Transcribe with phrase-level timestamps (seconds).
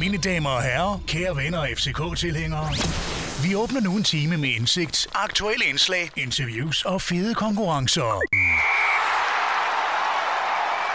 [0.00, 2.68] Mine damer og herrer, kære venner og FCK-tilhængere.
[3.42, 8.20] Vi åbner nu en time med indsigt, aktuelle indslag, interviews og fede konkurrencer.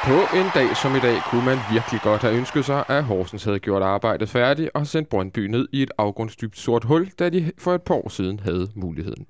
[0.03, 3.43] På en dag som i dag kunne man virkelig godt have ønsket sig, at Horsens
[3.43, 7.51] havde gjort arbejdet færdigt og sendt Brøndby ned i et afgrundsdybt sort hul, da de
[7.57, 9.25] for et par år siden havde muligheden.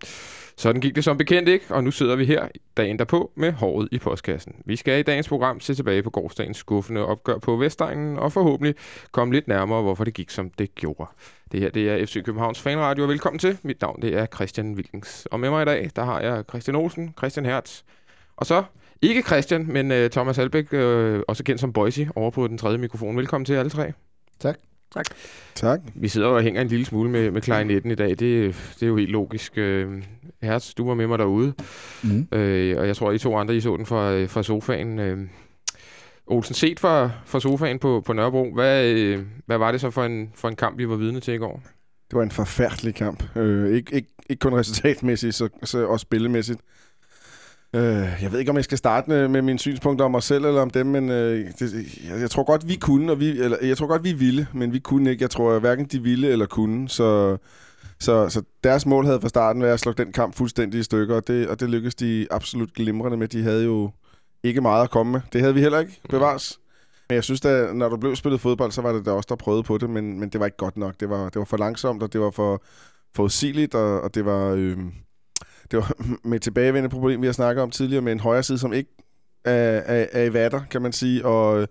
[0.58, 2.48] Sådan gik det som bekendt ikke, og nu sidder vi her
[2.78, 4.56] dagen derpå med håret i postkassen.
[4.66, 8.76] Vi skal i dagens program se tilbage på gårdsdagens skuffende opgør på Vestegnen og forhåbentlig
[9.12, 11.06] komme lidt nærmere, hvorfor det gik som det gjorde.
[11.52, 13.58] Det her det er FC Københavns Fanradio, og velkommen til.
[13.64, 15.28] Mit navn det er Christian Wilkens.
[15.32, 17.82] Og med mig i dag, der har jeg Christian Olsen, Christian Hertz,
[18.38, 18.64] og så
[19.02, 20.80] ikke Christian, men uh, Thomas Albæk, uh,
[21.28, 23.18] også kendt som Boise, over på den tredje mikrofon.
[23.18, 23.94] Velkommen til alle tre.
[24.40, 24.73] Tak.
[24.94, 25.06] Tak.
[25.56, 25.80] Tak.
[25.96, 28.10] Vi sidder og hænger en lille smule med, med klarinetten i dag.
[28.10, 29.54] Det, det er jo helt logisk.
[29.58, 30.02] Uh,
[30.42, 31.54] Hertz, du var med mig derude,
[32.04, 32.28] mm.
[32.32, 35.00] uh, og jeg tror, I to andre, I så den fra, fra sofaen.
[35.00, 35.20] Uh,
[36.28, 40.04] Olsen, set fra, fra sofaen på, på Nørrebro, hvad, uh, hvad var det så for
[40.04, 41.62] en, for en kamp, vi var vidne til i går?
[42.10, 43.24] Det var en forfærdelig kamp.
[43.36, 46.60] Uh, ikke, ikke, ikke kun resultatmæssigt, så, så også spillemæssigt.
[47.76, 50.46] Øh, jeg ved ikke, om jeg skal starte med, med mine synspunkter om mig selv
[50.46, 51.74] eller om dem, men øh, det,
[52.10, 54.74] jeg, jeg tror godt, vi kunne, og vi, eller, jeg tror godt, vi ville, men
[54.74, 55.24] vi kunne ikke.
[55.24, 57.38] Jeg tror hverken de ville eller kunne, så,
[58.00, 61.16] så, så deres mål havde fra starten været at slå den kamp fuldstændig i stykker,
[61.16, 63.28] og det, og det lykkedes de absolut glimrende med.
[63.28, 63.92] De havde jo
[64.44, 65.22] ikke meget at komme med.
[65.34, 66.60] Det havde vi heller ikke, bevares.
[67.10, 69.36] Men jeg synes, da, når der blev spillet fodbold, så var det der også, der
[69.36, 70.94] prøvede på det, men, men det var ikke godt nok.
[71.00, 72.64] Det var, det var for langsomt, og det var for
[73.16, 74.50] forudsigeligt, og, og det var...
[74.50, 74.78] Øh,
[75.72, 75.92] det var
[76.30, 78.90] med tilbagevendende problem, vi har snakket om tidligere, med en højre side, som ikke
[79.46, 81.68] er, er, er i vatter, kan man sige, og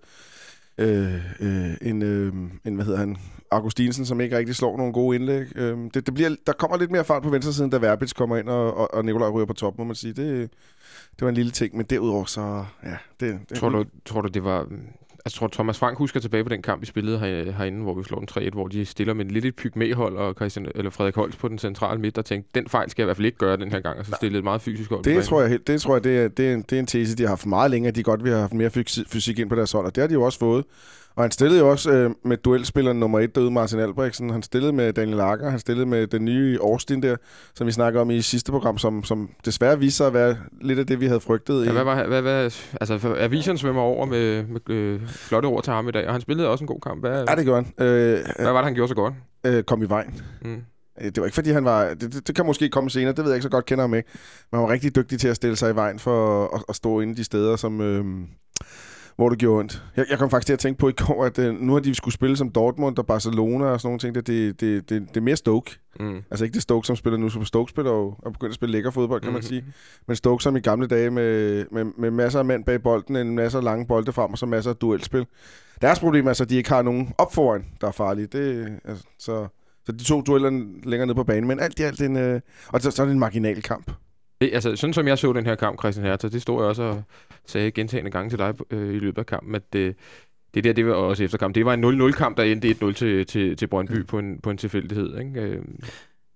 [0.77, 2.33] øh, øh, en, øh,
[2.65, 3.17] en, hvad hedder han,
[3.51, 5.47] Augustinsen, som ikke rigtig slår nogle gode indlæg.
[5.55, 8.37] Øh, det, det bliver, der kommer lidt mere fart på venstre siden, da Verbitz kommer
[8.37, 10.13] ind, og, og, og Nikolaj ryger på top, må man sige.
[10.13, 10.51] Det,
[11.11, 12.97] det var en lille ting, men derudover så, ja.
[13.19, 14.67] Det, det tror, du, tror du, det var
[15.25, 18.03] Altså, tror Thomas Frank husker tilbage på den kamp, vi spillede her, herinde, hvor vi
[18.03, 21.37] slår den 3-1, hvor de stiller med en lidt pygmæhold og Christian, eller Frederik Holst
[21.37, 23.57] på den centrale midt, og tænkte, den fejl skal jeg i hvert fald ikke gøre
[23.57, 25.03] den her gang, og så stille et meget fysisk hold.
[25.03, 27.15] Det tror jeg, det, tror jeg det, er, det, er en, det er en tese,
[27.15, 27.91] de har haft meget længere.
[27.91, 28.69] De godt vil have haft mere
[29.07, 30.65] fysik ind på deres hold, og det har de jo også fået.
[31.15, 34.29] Og han stillede jo også øh, med duelspilleren nummer et derude, Martin Albrechtsen.
[34.29, 35.49] Han stillede med Daniel Lager.
[35.49, 37.15] Han stillede med den nye Austin der,
[37.55, 40.79] som vi snakker om i sidste program, som, som desværre viste sig at være lidt
[40.79, 41.65] af det, vi havde frygtet.
[41.65, 42.51] Ja, hvad var, hvad, hvad,
[42.81, 46.21] altså, avisen svømmer over med, med øh, flotte ord til ham i dag, og han
[46.21, 46.99] spillede også en god kamp.
[46.99, 47.87] Hvad, ja, det gjorde han.
[47.87, 49.13] Øh, hvad var det, han gjorde så godt?
[49.45, 50.21] Øh, kom i vejen.
[50.41, 50.61] Mm.
[51.01, 51.93] Det var ikke, fordi han var...
[51.93, 53.93] Det, det, det kan måske komme senere, det ved jeg ikke så godt kender ham
[53.93, 54.09] ikke.
[54.51, 56.99] Men han var rigtig dygtig til at stille sig i vejen for at, at stå
[56.99, 57.81] inde de steder, som...
[57.81, 58.05] Øh,
[59.15, 59.83] hvor det gjorde ondt.
[59.95, 61.95] Jeg, jeg kom faktisk til at tænke på i går, at uh, nu har de
[61.95, 64.15] skulle spille som Dortmund og Barcelona og sådan nogle ting.
[64.15, 65.79] Det, det, det, det, det er mere Stoke.
[65.99, 66.23] Mm.
[66.31, 68.71] Altså ikke det Stoke, som spiller nu, som Stoke spiller og er begyndt at spille
[68.71, 69.35] lækker fodbold, kan mm-hmm.
[69.35, 69.65] man sige.
[70.07, 73.35] Men Stoke som i gamle dage med, med, med masser af mænd bag bolden, en
[73.35, 75.25] masse af lange bolde frem og så masser af duelspil.
[75.81, 78.27] Deres problem er så, at de ikke har nogen op foran, der er farlige.
[78.27, 79.47] Det, altså, så,
[79.85, 80.49] så de to dueller
[80.83, 81.47] længere ned på banen.
[81.47, 83.91] Men alt i alt, en, øh, og så, så er det en marginal kamp.
[84.43, 86.83] Det, altså, sådan som jeg så den her kamp, Christian Hertha, det stod jeg også
[86.83, 87.03] og
[87.45, 89.95] sagde gentagende gange til dig øh, i løbet af kampen, at det,
[90.53, 91.55] det der, det var også efter kamp.
[91.55, 94.57] Det var en 0-0-kamp, der endte 1-0 til, til, til Brøndby på en, på en
[94.57, 95.19] tilfældighed.
[95.19, 95.41] Ikke?
[95.41, 95.61] Øh.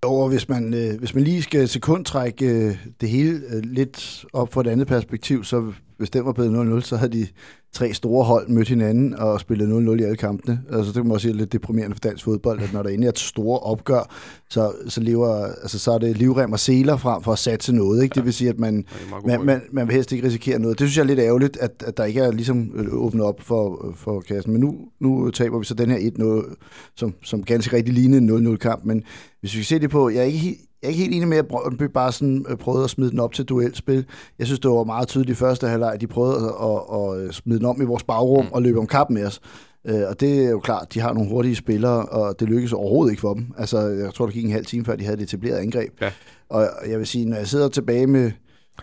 [0.01, 4.53] Og hvis man, øh, hvis man lige skal sekundtrække øh, det hele øh, lidt op
[4.53, 7.27] fra et andet perspektiv, så hvis den var blevet 0-0, så havde de
[7.73, 10.61] tre store hold mødt hinanden og spillet 0-0 i alle kampene.
[10.71, 13.09] Altså, det kan man også sige lidt deprimerende for dansk fodbold, at når der er
[13.09, 14.13] et store opgør,
[14.49, 18.03] så, så, lever, altså, så er det livrem og seler frem for at satse noget.
[18.03, 18.15] Ikke?
[18.15, 18.85] Det vil sige, at man,
[19.25, 20.79] man, man, man vil helst ikke risikere noget.
[20.79, 23.41] Det synes jeg er lidt ærgerligt, at, at der ikke er ligesom øh, åbnet op
[23.41, 24.51] for, for kassen.
[24.51, 26.55] Men nu, nu taber vi så den her 1-0,
[26.95, 28.85] som, som ganske rigtig lignede en 0-0-kamp.
[28.85, 29.03] Men
[29.39, 31.47] hvis vi ser det på, jeg er ikke jeg er ikke helt enig med, at
[31.47, 34.05] Brøndby bare sådan øh, prøvede at smide den op til duelspil.
[34.39, 37.35] Jeg synes, det var meget tydeligt i første halvleg, at de prøvede at, at, at
[37.35, 38.51] smide den om i vores bagrum mm.
[38.51, 39.41] og løbe om kap med os.
[39.87, 43.11] Øh, og det er jo klart, de har nogle hurtige spillere, og det lykkedes overhovedet
[43.11, 43.53] ikke for dem.
[43.57, 46.01] Altså, jeg tror, det gik en halv time, før de havde det etableret angreb.
[46.01, 46.11] Ja.
[46.49, 48.31] Og jeg vil sige, når jeg sidder tilbage med...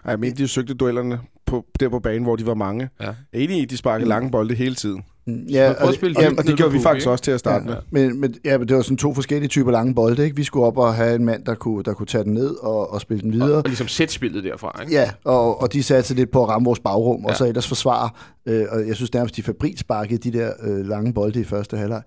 [0.06, 2.88] Jeg mener, de søgte duellerne på, der på banen, hvor de var mange.
[3.00, 3.06] Ja.
[3.06, 4.08] Jeg er enig i, at de sparkede mm.
[4.08, 5.02] lange bolde hele tiden.
[5.26, 8.08] Ja, og, og, ja, og det gjorde vi faktisk også til at starte ja, med.
[8.08, 10.24] Men, men, ja, men det var sådan to forskellige typer lange bolde.
[10.24, 10.36] Ikke?
[10.36, 12.92] Vi skulle op og have en mand, der kunne, der kunne tage den ned og,
[12.92, 13.50] og spille den videre.
[13.50, 14.80] Og, og ligesom sætte spillet derfra.
[14.82, 14.92] Ikke?
[14.92, 17.28] Ja, og, og de satte sig lidt på at ramme vores bagrum, ja.
[17.28, 18.10] og så ellers forsvare.
[18.46, 21.76] Øh, og jeg synes nærmest, de fabrik sparkede de der øh, lange bolde i første
[21.76, 22.02] halvleg.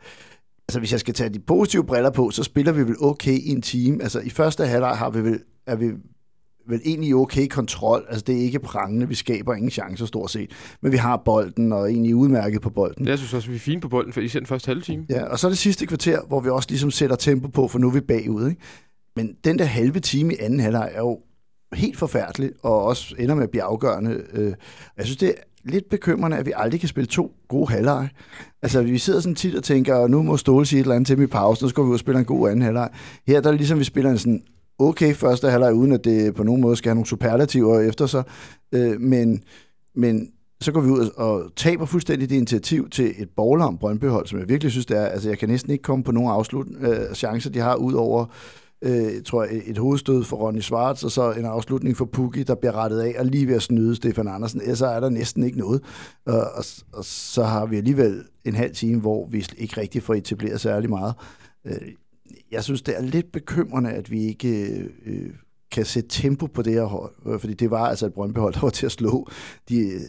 [0.67, 3.49] Altså, hvis jeg skal tage de positive briller på, så spiller vi vel okay i
[3.49, 3.99] en team.
[4.01, 5.91] Altså, i første halvleg har vi vel, er vi
[6.67, 8.05] vel egentlig okay kontrol.
[8.09, 9.07] Altså, det er ikke prangende.
[9.07, 10.51] Vi skaber ingen chancer stort set.
[10.81, 13.07] Men vi har bolden, og er egentlig udmærket på bolden.
[13.07, 15.05] Jeg synes også, vi er fine på bolden, for I den første halve time.
[15.09, 17.79] Ja, og så er det sidste kvarter, hvor vi også ligesom sætter tempo på, for
[17.79, 18.49] nu er vi bagud.
[18.49, 18.61] Ikke?
[19.15, 21.19] Men den der halve time i anden halvleg er jo
[21.73, 24.21] helt forfærdelig, og også ender med at blive afgørende.
[24.33, 24.53] Øh,
[24.97, 25.33] jeg synes, det
[25.63, 28.09] lidt bekymrende, at vi aldrig kan spille to gode halvleje.
[28.61, 31.17] Altså, vi sidder sådan tit og tænker, nu må Ståle sige et eller andet til
[31.17, 32.89] mig i pausen, nu skal vi ud og spille en god anden halvleg.
[33.27, 34.43] Her der er det ligesom, vi spiller en sådan
[34.79, 38.23] okay første halvleg, uden at det på nogen måde skal have nogle superlativer efter sig.
[38.71, 39.43] Øh, men,
[39.95, 40.31] men
[40.61, 44.49] så går vi ud og taber fuldstændig det initiativ til et borgerlam Brøndbyhold, som jeg
[44.49, 45.05] virkelig synes, det er.
[45.05, 48.25] Altså, jeg kan næsten ikke komme på nogen afslut øh, chancer, de har ud over
[48.81, 52.55] øh, tror jeg, et hovedstød for Ronny Schwartz, og så en afslutning for Pukki, der
[52.55, 54.61] bliver rettet af, og lige ved at snyde Stefan Andersen.
[54.61, 55.83] Ellers er der næsten ikke noget.
[56.25, 56.63] Og, og,
[56.93, 60.89] og så har vi alligevel en halv time, hvor vi ikke rigtig får etableret særlig
[60.89, 61.13] meget.
[61.65, 61.77] Øh,
[62.51, 64.67] jeg synes, det er lidt bekymrende, at vi ikke
[65.05, 65.29] øh,
[65.71, 68.61] kan sætte tempo på det her hold, øh, fordi det var altså et Brøndby-hold, der
[68.61, 69.29] var til at slå.
[69.69, 69.99] De,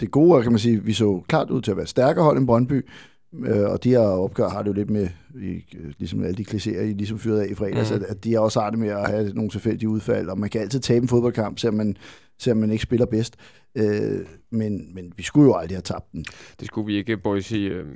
[0.00, 2.46] det gode kan man sige, vi så klart ud til at være stærkere hold end
[2.46, 2.86] Brøndby,
[3.34, 5.64] Øh, og de her opgør har det jo lidt med, i,
[5.98, 8.04] ligesom alle de klichéer, I ligesom fyret af i fredags, mm.
[8.08, 10.80] at, de også har det med at have nogle tilfældige udfald, og man kan altid
[10.80, 11.96] tabe en fodboldkamp, selvom man,
[12.38, 13.36] selvom man ikke spiller bedst.
[13.74, 14.20] Øh,
[14.50, 16.24] men, men vi skulle jo aldrig have tabt den.
[16.60, 17.52] Det skulle vi ikke, Boys.
[17.52, 17.86] Øh,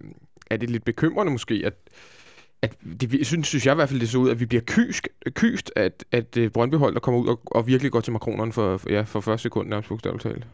[0.50, 1.74] er det lidt bekymrende måske, at
[2.62, 5.08] at det synes, synes jeg i hvert fald, det så ud, at vi bliver kysk,
[5.30, 8.52] kyst, at, at øh, Brøndby hold, der kommer ud og, og virkelig går til makronerne
[8.52, 10.46] for, ja, for første sekund, nærmest bogstaveligt talt.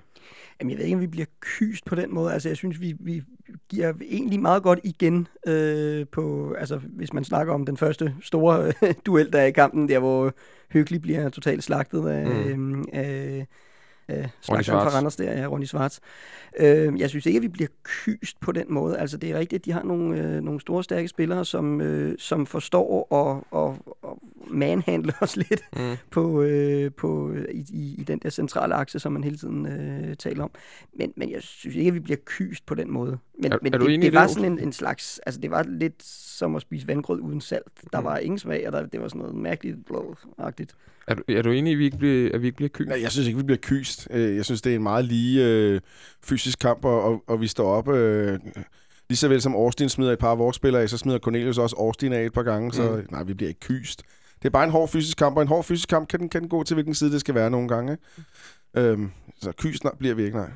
[0.60, 2.32] Jamen, jeg ved ikke, om vi bliver kyst på den måde.
[2.32, 3.22] Altså, jeg synes, vi, vi
[3.68, 8.72] giver egentlig meget godt igen øh, på, altså, hvis man snakker om den første store
[9.06, 10.34] duel, der er i kampen, der hvor
[10.72, 12.80] Hyggelig bliver totalt slagtet af, mm.
[12.80, 13.46] øh, af
[14.08, 16.00] øh, slagteren fra Randers der, ja, Ronny Svarts.
[16.58, 18.98] Øh, jeg synes ikke, at vi bliver kyst på den måde.
[18.98, 22.14] Altså, det er rigtigt, at de har nogle, øh, nogle store, stærke spillere, som, øh,
[22.18, 24.16] som forstår at, at, at
[24.50, 25.96] manhandle os lidt mm.
[26.10, 30.16] på, øh, på, i, i, i den der centrale akse, som man hele tiden øh,
[30.16, 30.50] taler om.
[30.92, 33.18] Men, men jeg synes ikke, at vi bliver kyst på den måde.
[33.42, 35.62] Men, er, men er det, det, det var sådan en, en slags, altså det var
[35.62, 37.92] lidt som at spise vandgrød uden salt.
[37.92, 38.06] Der mm.
[38.06, 40.74] var ingen smag, og der, det var sådan noget mærkeligt blå-agtigt.
[41.06, 42.88] Er du, er du enig i, at vi ikke bliver, at vi ikke bliver kyst?
[42.88, 44.08] Nej, jeg synes ikke, vi bliver kyst.
[44.10, 45.80] Øh, jeg synes, det er en meget lige øh,
[46.24, 47.88] fysisk kamp, og, og, og vi står op...
[47.88, 48.38] Øh,
[49.08, 51.58] lige så vel som Austin smider et par af vores spillere af, så smider Cornelius
[51.58, 53.06] også Austin af et par gange, så mm.
[53.10, 54.02] nej, vi bliver ikke kyst.
[54.42, 56.40] Det er bare en hård fysisk kamp, og en hård fysisk kamp kan den, kan
[56.40, 57.96] den gå til, hvilken side det skal være nogle gange.
[58.76, 60.50] Øhm, så kyst bliver vi ikke, nej.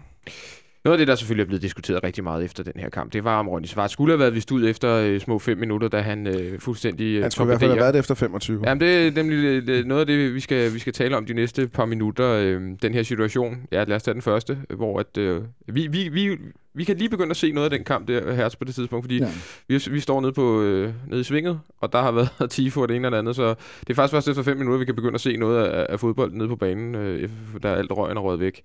[0.85, 3.25] Noget af det, der selvfølgelig er blevet diskuteret rigtig meget efter den her kamp, det
[3.25, 6.01] var, om Ronny Svart skulle have været vist ud efter øh, små fem minutter, da
[6.01, 8.63] han øh, fuldstændig øh, Han skulle i hvert fald have været det efter 25.
[8.67, 11.27] Jamen, det er nemlig det, det, noget af det, vi skal, vi skal tale om
[11.27, 12.29] de næste par minutter.
[12.29, 16.09] Øh, den her situation, ja, lad os tage den første, hvor at, øh, vi, vi,
[16.09, 16.39] vi,
[16.75, 19.05] vi kan lige begynde at se noget af den kamp der her på det tidspunkt,
[19.05, 19.31] fordi ja.
[19.69, 22.89] vi, vi står nede, på, øh, nede i svinget, og der har været tifo og
[22.89, 25.15] det ene eller andet, så det er faktisk først efter fem minutter, vi kan begynde
[25.15, 27.29] at se noget af, af fodbold nede på banen, øh,
[27.63, 28.63] der er alt røgen er røget væk.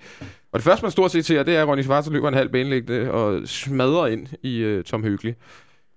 [0.52, 2.50] Og det første, man stort set ser, det er, at Ronny Schwarz løber en halv
[2.50, 5.34] banelægte og smadrer ind i øh, Tom Høgli.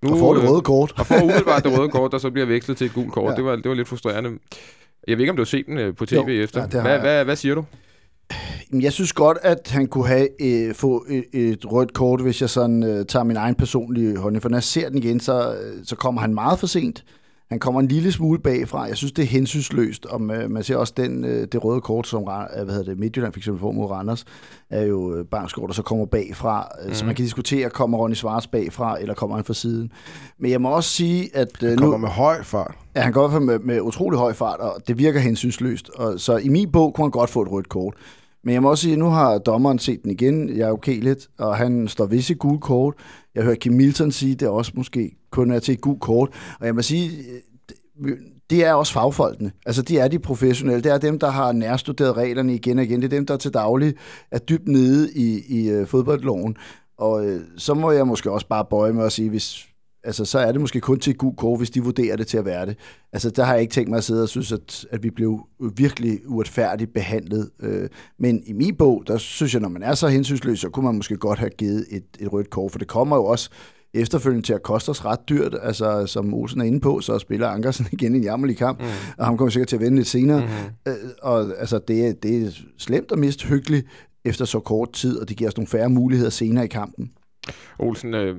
[0.02, 0.92] Nu, og får det øh, røde kort.
[0.98, 3.30] og får umiddelbart det røde kort, der så bliver vekslet til et gult kort.
[3.30, 3.36] Ja.
[3.36, 4.38] Det, var, det var lidt frustrerende.
[5.08, 6.60] Jeg ved ikke, om du har set den øh, på tv jo, efter.
[6.60, 7.64] Ja, hvad, hvad, hvad siger du?
[8.72, 12.50] Jeg synes godt, at han kunne have øh, få et, et rødt kort, hvis jeg
[12.50, 14.42] sådan øh, tager min egen personlige holdning.
[14.42, 17.04] For når jeg ser den igen, så, øh, så kommer han meget for sent.
[17.50, 18.82] Han kommer en lille smule bagfra.
[18.82, 20.06] Jeg synes, det er hensynsløst.
[20.06, 22.98] Og øh, man ser også den, øh, det røde kort, som øh, hvad hedder det,
[22.98, 24.24] Midtjylland eksempel får mod Randers,
[24.70, 26.68] er jo øh, Bangsgaard, der så kommer bagfra.
[26.86, 26.94] Mm.
[26.94, 29.92] Så man kan diskutere, kommer Ronny Svars bagfra, eller kommer han fra siden.
[30.38, 31.62] Men jeg må også sige, at...
[31.62, 32.74] Øh, han kommer nu, med høj fart.
[32.96, 35.88] Ja, han går med, med utrolig høj fart, og det virker hensynsløst.
[35.88, 37.94] Og, så i min bog kunne han godt få et rødt kort.
[38.44, 40.56] Men jeg må også sige, at nu har dommeren set den igen.
[40.56, 42.94] Jeg er okay lidt, og han står ved sit gule kort.
[43.34, 46.28] Jeg hører Kim Milton sige, at det også måske kun er til et gult kort.
[46.60, 47.10] Og jeg må sige,
[48.00, 48.16] øh,
[48.50, 49.52] det er også fagfolkene.
[49.66, 50.82] Altså, de er de professionelle.
[50.82, 53.02] Det er dem, der har nærstuderet reglerne igen og igen.
[53.02, 53.94] Det er dem, der til daglig
[54.30, 56.56] er dybt nede i, i øh, fodboldloven.
[56.98, 59.66] Og øh, så må jeg måske også bare bøje mig og sige, hvis,
[60.04, 62.38] altså, så er det måske kun til et gult kort, hvis de vurderer det til
[62.38, 62.76] at være det.
[63.12, 65.40] Altså, der har jeg ikke tænkt mig at sidde og synes, at, at vi blev
[65.76, 67.50] virkelig uretfærdigt behandlet.
[67.60, 67.88] Øh,
[68.18, 70.94] men i min bog, der synes jeg, når man er så hensynsløs, så kunne man
[70.94, 73.50] måske godt have givet et, et rødt kort, for det kommer jo også
[73.94, 75.56] efterfølgende til at koste os ret dyrt.
[75.62, 78.86] Altså, som Olsen er inde på, så spiller Ankersen igen en jammerlig kamp, mm.
[79.18, 80.40] og han kommer sikkert til at vende lidt senere.
[80.40, 80.92] Mm.
[80.92, 83.86] Øh, og altså, det, det er slemt og mist hyggeligt
[84.24, 87.10] efter så kort tid, og det giver os nogle færre muligheder senere i kampen.
[87.78, 88.36] Olsen, øh,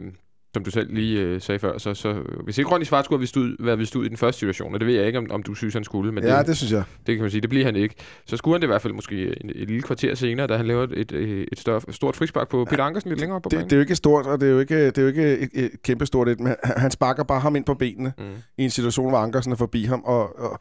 [0.54, 3.22] som du selv lige øh, sagde før, så, så hvis ikke Ronny Svart skulle have
[3.22, 5.28] vist ud, været vist ud i den første situation, og det ved jeg ikke, om,
[5.32, 6.84] om du synes, han skulle, men ja, det, det synes jeg.
[7.08, 7.96] Det kan man sige, det bliver han ikke.
[8.26, 10.68] Så skulle han det i hvert fald måske en, et lille kvarter senere, da han
[10.68, 13.70] laver et, et, større, stort frispark på Peter Ankersen lidt længere på det, banen.
[13.70, 15.50] Det er jo ikke stort, og det er jo ikke, det er jo ikke et,
[15.54, 18.24] et kæmpe stort et, men han sparker bare ham ind på benene mm.
[18.58, 20.60] i en situation, hvor Ankersen er forbi ham, og, og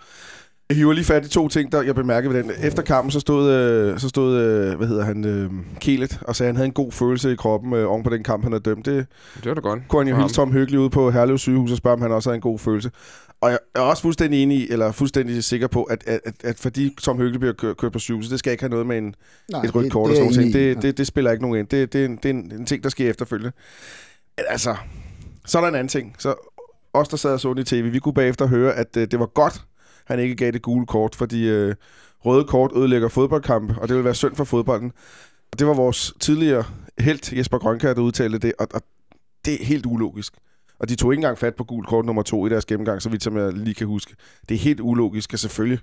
[0.71, 2.53] Jeg hiver lige fat i to ting, der jeg bemærkede ved den.
[2.63, 5.51] Efter kampen, så stod, øh, så stod øh, hvad hedder han, øh,
[5.81, 8.23] Kelet, og sagde, at han havde en god følelse i kroppen øh, oven på den
[8.23, 8.87] kamp, han havde dømt.
[8.87, 9.81] Det Det var da godt.
[9.89, 12.31] kunne han jo hilse Tom Hyggelig ude på Herlev sygehus og spørge, om han også
[12.31, 12.91] havde en god følelse.
[13.41, 16.59] Og jeg er også fuldstændig enig i, eller fuldstændig sikker på, at, at, at, at
[16.59, 19.15] fordi Tom Hyggelig bliver kørt, kørt på sygehuset, det skal ikke have noget med en,
[19.53, 20.77] Nej, et rødt det- kort det og sådan noget.
[20.77, 21.67] Det, det, det spiller ikke nogen ind.
[21.69, 23.53] Det, det, er en, det er en, en ting, der sker efterfølgende.
[24.37, 24.77] Men Altså,
[25.47, 26.15] så er der en anden ting.
[26.19, 26.35] Så
[26.93, 29.27] os, der sad og så i tv, vi kunne bagefter høre, at øh, det var
[29.27, 29.63] godt,
[30.11, 31.75] han ikke gav det gule kort, fordi øh,
[32.25, 34.93] røde kort ødelægger fodboldkampe, og det vil være synd for fodbolden.
[35.53, 36.65] Og det var vores tidligere
[36.99, 38.83] helt Jesper Grønkær, der udtalte det, og, og
[39.45, 40.35] det er helt ulogisk.
[40.81, 43.09] Og de tog ikke engang fat på gul kort nummer to i deres gennemgang, så
[43.09, 44.15] vidt som jeg lige kan huske.
[44.49, 45.79] Det er helt ulogisk, og selvfølgelig.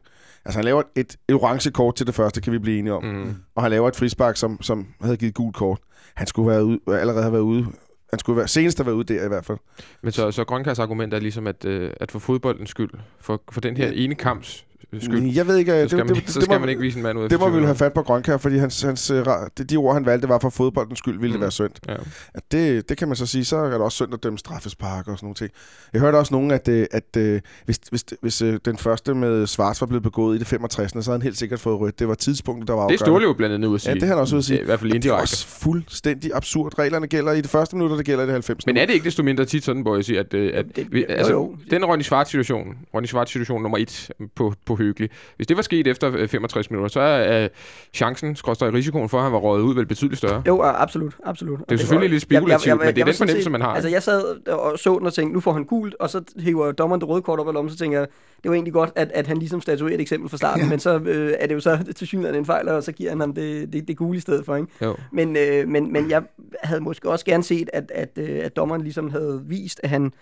[0.46, 3.03] Altså han laver et, et orange kort til det første, kan vi blive enige om.
[3.03, 3.36] Mm.
[3.55, 5.79] Og han laver et frispark, som, som havde givet gul kort.
[6.15, 7.65] Han skulle være ude, allerede have været ude.
[8.10, 9.58] Han skulle være, senest have været ude der i hvert fald.
[10.02, 13.62] Men så, så Grønkærs argument er ligesom, at, øh, at for fodboldens skyld, for, for
[13.62, 14.66] den her ene kamps
[15.01, 16.60] skyld, Jeg ved ikke, så det, skal, man, det, ikke- det, så det, skal må,
[16.60, 18.38] man ikke vise en mand ud af det må vi vil have fat på Grønkær,
[18.38, 19.25] fordi hans, hans, øh,
[19.58, 21.41] det, de ord, han valgte, var for fodboldens skyld, ville det Mm.
[21.41, 21.72] være synd.
[21.88, 21.96] Ja.
[22.34, 25.08] At det, det kan man så sige, så er det også synd at dømme straffespark
[25.08, 25.50] og sådan nogle ting.
[25.94, 29.48] Jeg hørte også nogen, at, øh, at øh, hvis, hvis, hvis øh, den første med
[29.48, 30.91] Svars var blevet begået i det 65.
[30.91, 32.00] så havde han helt sikkert fået rødt.
[32.00, 33.06] Det var tidspunktet, der var Det er afgørende.
[33.06, 33.89] Ståle jo blandt andet ud at sige.
[33.89, 34.56] Ja, det er han også ude at sige.
[34.58, 35.22] Det er I hvert fald Men det er indirekte.
[35.24, 36.79] også fuldstændig absurd.
[36.79, 38.65] Reglerne gælder i det første minut, og det gælder i det 90.
[38.65, 40.88] Men er det ikke desto mindre tit sådan, hvor jeg siger, at, øh, at Det-
[40.91, 41.56] vi, jo, altså, jo.
[41.72, 45.63] den Ronny Svart situation, Ronny Svart situation nummer et på, på Hyggelig, hvis det var
[45.63, 47.50] sket efter øh, 65 minutter, så er øh,
[47.93, 50.43] chancen, skråstrej risikoen for, at han var røget ud, vel betydeligt større.
[50.48, 51.60] Jo, absolut, absolut.
[51.60, 54.03] Det er jo selvfølgelig lidt spekulativt, men det er den fornemmelse, man har, Altså, jeg
[54.03, 57.10] sad og så den og tænkte, nu får han gult, og så hiver dommeren det
[57.10, 58.07] røde kort op af lommen, så tænker jeg,
[58.43, 60.69] det var egentlig godt, at, at han ligesom statuerer et eksempel fra starten, ja.
[60.69, 63.19] men så øh, er det jo så til synligheden en fejl, og så giver han
[63.19, 64.67] ham det, det, det gule i stedet for, ikke?
[64.81, 64.96] Jo.
[65.12, 66.24] Men, øh, men, men jeg
[66.63, 70.13] havde måske også gerne set, at, at, øh, at dommeren ligesom havde vist, at han,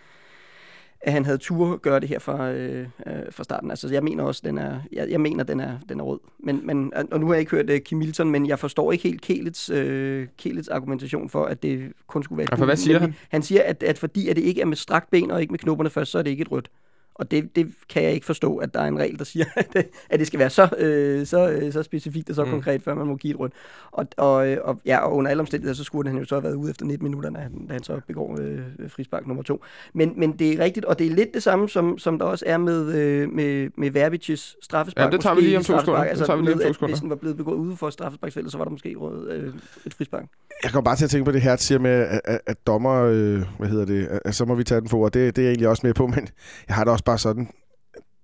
[1.06, 3.70] at han havde tur gøre det her fra, øh, øh, fra starten.
[3.70, 6.20] Altså, jeg mener også, den er, jeg, jeg mener, den er, den er rød.
[6.40, 9.04] Men, men, og nu har jeg ikke hørt uh, Kim Milton, men jeg forstår ikke
[9.04, 13.20] helt Kelets, øh, Kelets argumentation for, at det kun skulle være for hvad siger Nemlig,
[13.30, 15.60] Han siger, at, at fordi at det ikke er med strakt ben og ikke med
[15.60, 16.70] knopperne først, så er det ikke et rødt.
[17.16, 19.68] Og det, det kan jeg ikke forstå, at der er en regel, der siger, at
[19.74, 22.52] det, at det skal være så, øh, så, øh, så specifikt og så Mm.
[22.52, 23.54] konkret, før man må give et rødt.
[23.92, 26.44] Og, og, øh, og, ja, og under alle omstændigheder, så skulle han jo så have
[26.44, 29.64] været ude efter 19 minutter, da han, da han så begår øh, frispark nummer to.
[29.94, 32.46] Men, men det er rigtigt, og det er lidt det samme, som, som der også
[32.48, 35.06] er med, øh, med, med Verbic's straffespark.
[35.06, 36.02] Ja, det tager vi lige om to sekunder.
[36.02, 36.94] Det Altså, tager vi lige om med, to sekunder.
[36.94, 39.54] Hvis den var blevet begået ude for straffesparksfeltet, så var der måske rød, øh,
[39.86, 40.26] et frispark.
[40.64, 43.04] Jeg kommer bare til at tænke på det her, siger med, at, at, at dommer,
[43.04, 45.12] øh, hvad hedder det, at, at så må vi tage den for ord.
[45.12, 46.28] Det, det er jeg egentlig også med på, men
[46.68, 47.50] jeg har det også bare sådan,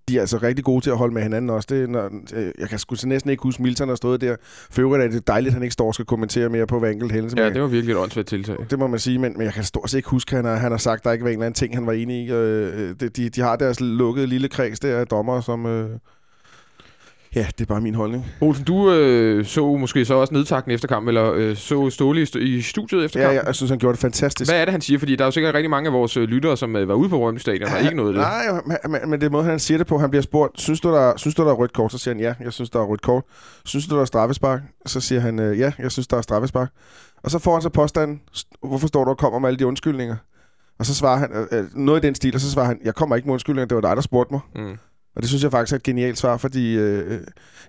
[0.10, 1.68] de er altså rigtig gode til at holde med hinanden også.
[1.70, 4.36] Det, når, øh, jeg kan sgu næsten ikke huske, Milton har stået der.
[4.72, 6.90] For øvrigt er det dejligt, at han ikke står og skal kommentere mere på hver
[6.90, 7.40] enkelt hændelse.
[7.40, 8.58] Ja, det var virkelig et åndssvagt tiltag.
[8.70, 10.56] det må man sige, men, men jeg kan stort set ikke huske, at han har,
[10.56, 12.32] han har sagt, at der ikke var en eller anden ting, han var enig i.
[12.32, 15.66] Øh, de, de, de har deres lukkede lille kreds der af dommer, som...
[15.66, 15.90] Øh,
[17.36, 18.26] ja, det er bare min holdning.
[18.42, 22.24] Olsen, du øh, så måske så også nedtakken efter kampen, eller øh, så Ståle i,
[22.26, 23.36] st- i studiet efter Ja, kampen?
[23.38, 24.52] jeg, jeg synes, han gjorde det fantastisk.
[24.52, 25.00] Hvad er det, han siger?
[25.00, 27.10] Fordi der er jo sikkert rigtig mange af vores øh, lyttere, som øh, var ude
[27.10, 28.22] på Rømø Stadion, og ikke noget af det.
[28.22, 29.98] Nej, men, men, men det måde, han siger det på.
[29.98, 31.92] Han bliver spurgt, synes du, der, synes du, der er rødt kort?
[31.92, 33.24] Så siger han, ja, jeg synes, der er rødt kort.
[33.66, 34.62] Synes du, der er straffespark?
[34.86, 36.70] Så siger han, øh, ja, jeg synes, der er straffespark.
[37.24, 39.68] Og så får han så påstanden, "St- hvorfor står du og kommer med alle de
[39.68, 40.16] undskyldninger?
[40.80, 42.96] Og så svarer han, øh, øh, noget i den stil, og så svarer han, jeg
[42.96, 44.42] kommer ikke med undskyldninger, det var dig, der spurgte mig.
[44.56, 44.78] Mm.
[45.16, 47.12] Og det synes jeg faktisk er et genialt svar, fordi øh,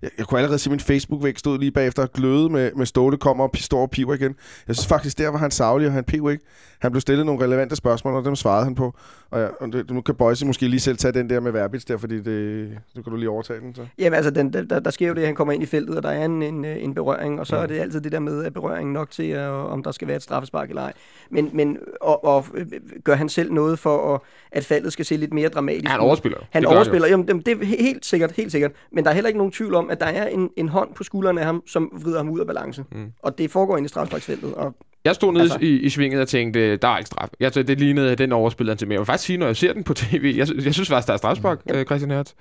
[0.03, 2.87] jeg, jeg kunne allerede se, at min Facebook-væg stod lige bagefter og gløde med, med
[2.87, 4.35] Ståle kommer og står og piver igen.
[4.69, 6.45] Jeg synes faktisk, der var han savlig, og han piv ikke.
[6.79, 8.95] Han blev stillet nogle relevante spørgsmål, og dem svarede han på.
[9.31, 11.85] Og, ja, og det, nu kan Boyce måske lige selv tage den der med Verbitz
[11.85, 13.75] der, fordi det, nu kan du lige overtage den.
[13.75, 13.87] Så.
[13.99, 16.03] Jamen altså, den, der, der sker jo det, at han kommer ind i feltet, og
[16.03, 18.53] der er en, en, en berøring, og så er det altid det der med, at
[18.55, 20.93] berøringen nok til, at, om der skal være et straffespark eller ej.
[21.31, 22.67] Men, men og, og, øh,
[23.05, 24.21] gør han selv noget for, at,
[24.53, 26.39] at faldet skal se lidt mere dramatisk Ja, han overspiller.
[26.41, 26.45] jo.
[26.51, 28.71] Han Det overspiller, jamen, jamen, det er helt sikkert, helt sikkert.
[28.93, 31.05] Men der er heller ikke nogen tvivl om, at der er en, en hånd på
[31.05, 32.85] skulderen af ham, som vrider ham ud af balance.
[32.93, 33.12] Mm.
[33.23, 34.55] Og det foregår ind i straffesparksfeltet.
[34.55, 34.75] Og
[35.05, 37.29] Jeg stod nede Altså- i, i svinget og tænkte, der er ikke straf.
[37.41, 38.95] Jeg, det lignede den overspilleren til mere.
[38.95, 41.12] Jeg vil faktisk sige, når jeg ser den på tv, jeg, jeg synes faktisk, der
[41.12, 42.33] er strafspark, øh, Christian Hertz.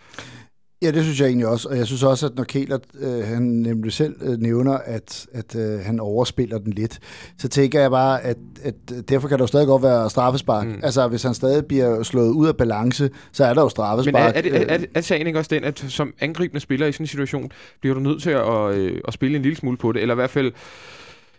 [0.81, 1.69] Ja, det synes jeg egentlig også.
[1.69, 5.55] Og jeg synes også, at når Kæler, øh, han nemlig selv øh, nævner, at, at
[5.55, 7.00] øh, han overspiller den lidt,
[7.38, 8.75] så tænker jeg bare, at, at
[9.09, 10.67] derfor kan der jo stadig godt være straffespark.
[10.67, 10.79] Mm.
[10.83, 14.35] Altså, hvis han stadig bliver slået ud af balance, så er der jo Men straffespark.
[14.35, 16.88] er, er, det, er, er, Øh, er sagen ikke også den, at som angribende spiller
[16.88, 19.77] i sådan en situation, bliver du nødt til at, øh, at spille en lille smule
[19.77, 20.51] på det, eller i hvert fald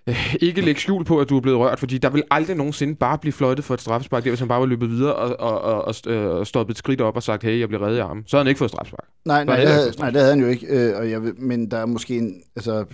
[0.06, 2.94] øh, ikke lægge skjul på, at du er blevet rørt, fordi der vil aldrig nogensinde
[2.94, 5.60] bare blive fløjtet for et straffespark, der hvis han bare var løbet videre og, og,
[5.60, 8.24] og, og, øh, stoppet et skridt op og sagt, hey, jeg bliver reddet i armen.
[8.26, 9.08] Så havde han ikke fået straffespark.
[9.24, 10.66] Nej, nej, det havde, nej, det havde han jo ikke.
[10.66, 12.34] Øh, og jeg, vil- men der er måske en...
[12.56, 12.84] Altså,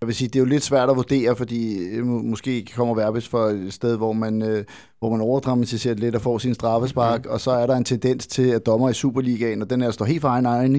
[0.00, 2.94] jeg vil sige, det er jo lidt svært at vurdere, fordi øh, må- måske kommer
[2.94, 4.64] Verbis for et sted, hvor man, øh,
[5.00, 7.30] hvor man overdramatiserer lidt og får sin straffespark, mm.
[7.30, 10.04] og så er der en tendens til, at dommer i Superligaen, og den er står
[10.04, 10.74] helt for egen egen,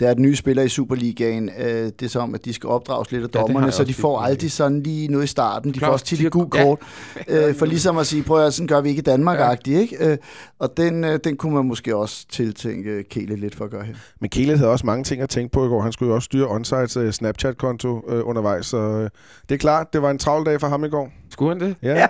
[0.00, 3.12] det er, at nye spillere i Superligaen, øh, det er som, at de skal opdrages
[3.12, 5.74] lidt af Ja, dommerne, jeg så de får aldrig sådan lige noget i starten.
[5.74, 6.64] De Klart, får også tit de et gult ja.
[6.64, 6.78] kort,
[7.28, 10.10] øh, for ligesom at sige, prøv at sådan gør vi ikke i Danmark-agtigt, ikke?
[10.10, 10.18] Øh,
[10.58, 13.94] og den, øh, den kunne man måske også tiltænke Kele lidt for at gøre her.
[14.20, 15.82] Men Kele havde også mange ting at tænke på i går.
[15.82, 19.08] Han skulle jo også styre Onsides uh, Snapchat-konto uh, undervejs, så uh,
[19.48, 21.12] det er klart, det var en travl dag for ham i går.
[21.30, 21.76] Skulle han det?
[21.82, 21.94] Ja.
[21.94, 22.06] Ja.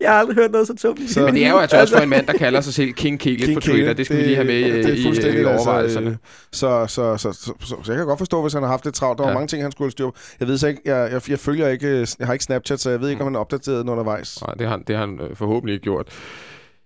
[0.00, 2.02] Jeg har aldrig hørt noget så i Så- Men det er jo altså også for
[2.02, 3.92] en mand, der kalder sig selv King Kele King på Twitter.
[3.92, 6.10] Det skal vi lige have med det er i, i, altså, overvejelserne.
[6.10, 6.16] øh,
[6.52, 8.94] Så, så, så, så, så, så, jeg kan godt forstå, hvis han har haft det
[8.94, 9.18] travlt.
[9.18, 10.14] Der var mange ting, han skulle have styr på.
[10.40, 12.90] Jeg ved så ikke, jeg, jeg, jeg følger ikke, øh, jeg har ikke Snapchat, så
[12.90, 14.38] jeg ved ikke, om han er opdateret undervejs.
[14.46, 16.08] Nej, det har, han- det har han øh, forhåbentlig ikke gjort.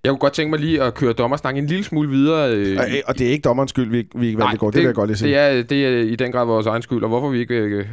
[0.04, 2.54] Jeg kunne godt tænke mig lige at køre dommersnakken en lille smule videre.
[2.54, 4.46] Øh, Og, og det er ikke dommerens skyld, vi, vi i går.
[4.50, 5.28] Det, det vil jeg godt lige sige.
[5.28, 7.86] Det er, det er i den grad vores egen skyld, og hvorfor vi ikke øh,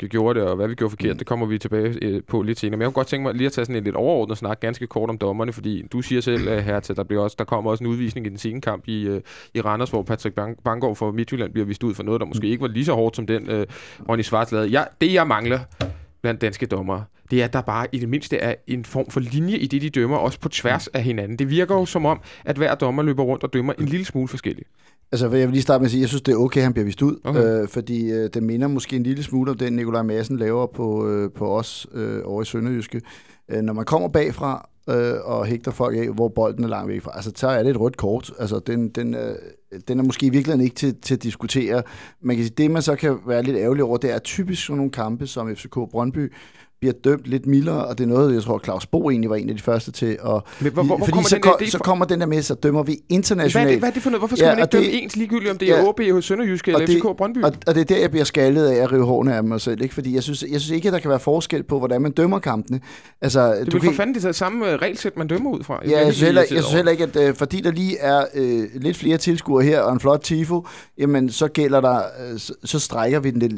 [0.00, 1.18] øh, gjorde det, og hvad vi gjorde forkert, mm.
[1.18, 2.76] det kommer vi tilbage øh, på lidt senere.
[2.76, 4.86] Men jeg kunne godt tænke mig lige at tage sådan en lidt overordnet snak, ganske
[4.86, 7.70] kort om dommerne, fordi du siger selv, uh, her til, der, bliver også, der kommer
[7.70, 9.20] også en udvisning i den sene kamp i, uh,
[9.54, 12.46] i Randers, hvor Patrick Bang- Banggaard fra Midtjylland bliver vist ud for noget, der måske
[12.46, 13.62] ikke var lige så hårdt som den, uh,
[14.08, 14.72] Ronny Svarts lavede.
[14.72, 15.58] Jeg, det, jeg mangler
[16.22, 19.20] blandt danske dommere, det er, at der bare i det mindste er en form for
[19.20, 21.38] linje i det, de dømmer, også på tværs af hinanden.
[21.38, 24.28] Det virker jo som om, at hver dommer løber rundt og dømmer en lille smule
[24.28, 24.68] forskelligt.
[25.12, 26.64] Altså, jeg vil lige starte med at sige, at jeg synes, det er okay, at
[26.64, 27.62] han bliver vist ud, Okay.
[27.62, 31.08] øh, fordi øh, det minder måske en lille smule om den, Nikolaj Madsen laver på,
[31.08, 33.00] øh, på os øh, over i Sønderjyske.
[33.48, 37.02] Øh, når man kommer bagfra øh, og hægter folk af, hvor bolden er langt væk
[37.02, 38.30] fra, altså, så er det et rødt kort.
[38.38, 39.34] Altså, den, den, øh,
[39.88, 41.82] den er måske i virkeligheden ikke til, til at diskutere.
[42.22, 44.76] Man kan sige, det man så kan være lidt ærgerlig over, det er typisk sådan
[44.76, 46.32] nogle kampe, som FCK Brøndby
[46.80, 49.48] bliver dømt lidt mildere, og det er noget, jeg tror, Claus Bo egentlig var en
[49.50, 50.16] af de første til.
[50.20, 52.54] Og, Men hvor, hvor, fordi kommer så, den der så kommer den der med, så
[52.54, 53.70] dømmer vi Hvad er, internationalt.
[53.70, 54.20] det, hvad er det for noget?
[54.20, 55.88] Hvorfor skal Ja, ja, man ikke dømme det- ens ligegyldigt, om det er Ja.
[55.88, 57.38] OB, Sønderjyske eller det- FCK Brøndby?
[57.42, 59.82] Og, og det er der, jeg bliver skaldet af at rive hårene af mig selv,
[59.82, 59.94] ikke?
[59.94, 62.38] Fordi jeg synes, jeg synes ikke, at der kan være forskel på, hvordan man dømmer
[62.38, 62.80] kampene.
[63.20, 65.74] Altså, det du vil kan for fanden det samme øh, regelsæt, man dømmer ud fra.
[65.74, 68.24] Ja, bliver jeg synes heller, jeg synes heller ikke, at øh, fordi der lige er
[68.34, 70.66] øh, lidt flere tilskuere her og en flot tifo,
[70.98, 71.96] jamen så gælder der,
[72.32, 73.52] øh, så, så strækker vi den lidt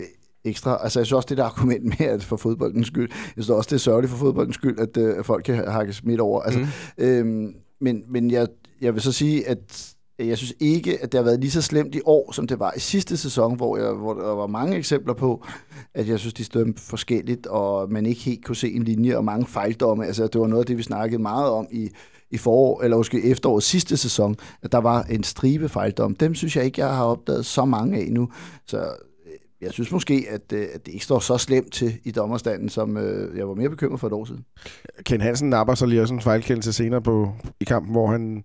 [0.45, 0.79] ekstra.
[0.83, 3.69] Altså jeg synes også, det der argument med, at for fodboldens skyld, jeg synes også,
[3.69, 6.43] det er sørgeligt for fodboldens skyld, at, øh, folk kan hakkes midt over.
[6.43, 6.67] Altså, Mm.
[7.05, 8.47] øhm, men men jeg,
[8.81, 11.95] jeg vil så sige, at jeg synes ikke, at det har været lige så slemt
[11.95, 15.15] i år, som det var i sidste sæson, hvor, jeg, hvor der var mange eksempler
[15.15, 15.45] på,
[15.95, 19.25] at jeg synes, de dømte forskelligt, og man ikke helt kunne se en linje, og
[19.25, 20.07] mange fejldomme.
[20.07, 21.89] Altså, det var noget af det, vi snakkede meget om i,
[22.31, 26.15] i forår, eller måske efteråret sidste sæson, at der var en stribe fejldom.
[26.17, 28.29] Dem synes jeg ikke, jeg har opdaget så mange af nu.
[28.67, 28.85] Så
[29.63, 32.97] jeg synes måske, at, øh, at det ikke står så slemt til i dommerstanden, som
[32.97, 34.45] øh, jeg var mere bekymret for et år siden.
[35.05, 38.45] Ken Hansen napper så lige også en fejlkendelse senere på, i kampen, hvor han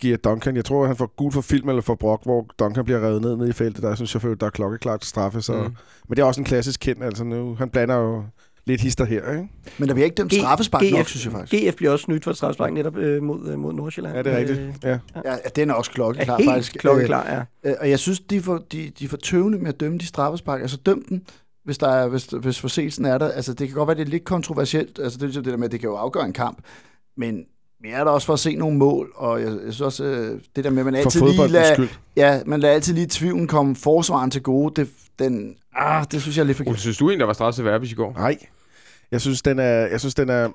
[0.00, 3.00] giver Duncan, jeg tror, han får gul for film eller for brok, hvor Duncan bliver
[3.00, 3.82] revet ned ned i feltet.
[3.82, 5.42] Der er en chauffør, der er klokkeklart straffe.
[5.42, 5.52] Så.
[5.52, 5.58] Mm.
[5.58, 5.76] Mm.
[6.08, 8.24] Men det er også en klassisk kendt, altså nu, han blander jo
[8.66, 9.48] lidt hister her, ikke?
[9.78, 11.62] Men der bliver ikke dømt straffespark GF nok, synes jeg faktisk.
[11.72, 14.16] GF bliver også snydt for et strafspark netop øh, mod, øh, mod Nordsjælland.
[14.16, 14.58] Ja, det er rigtigt.
[14.60, 14.88] Øh, Ja.
[14.90, 16.76] Ja, ja, den er også klokkeklar, er helt faktisk.
[16.78, 17.38] klokkeklar, ja.
[17.38, 19.80] Øh, øh, og jeg synes, de er, for, de, de er for tøvende med at
[19.80, 20.60] dømme de straffespark.
[20.60, 21.22] Altså døm den,
[21.64, 23.28] hvis, der er, hvis, hvis forseelsen er der.
[23.28, 24.98] Altså det kan godt være, det er lidt kontroversielt.
[25.02, 26.58] Altså det er det der med, at det kan jo afgøre en kamp.
[27.16, 27.44] Men
[27.82, 30.40] vi er der også for at se nogle mål, og jeg, jeg synes også, øh,
[30.56, 31.88] det der med, at man For altid lige lader, skyld.
[32.16, 34.80] ja, man lader altid lige tvivlen komme forsvaren til gode.
[34.80, 36.80] Det, den, ah, det synes jeg er lidt Ole, forkert.
[36.80, 38.12] synes du egentlig, der var straffet til Verbis i går?
[38.12, 38.36] Nej.
[39.10, 40.48] Jeg synes, den er, jeg synes, den er,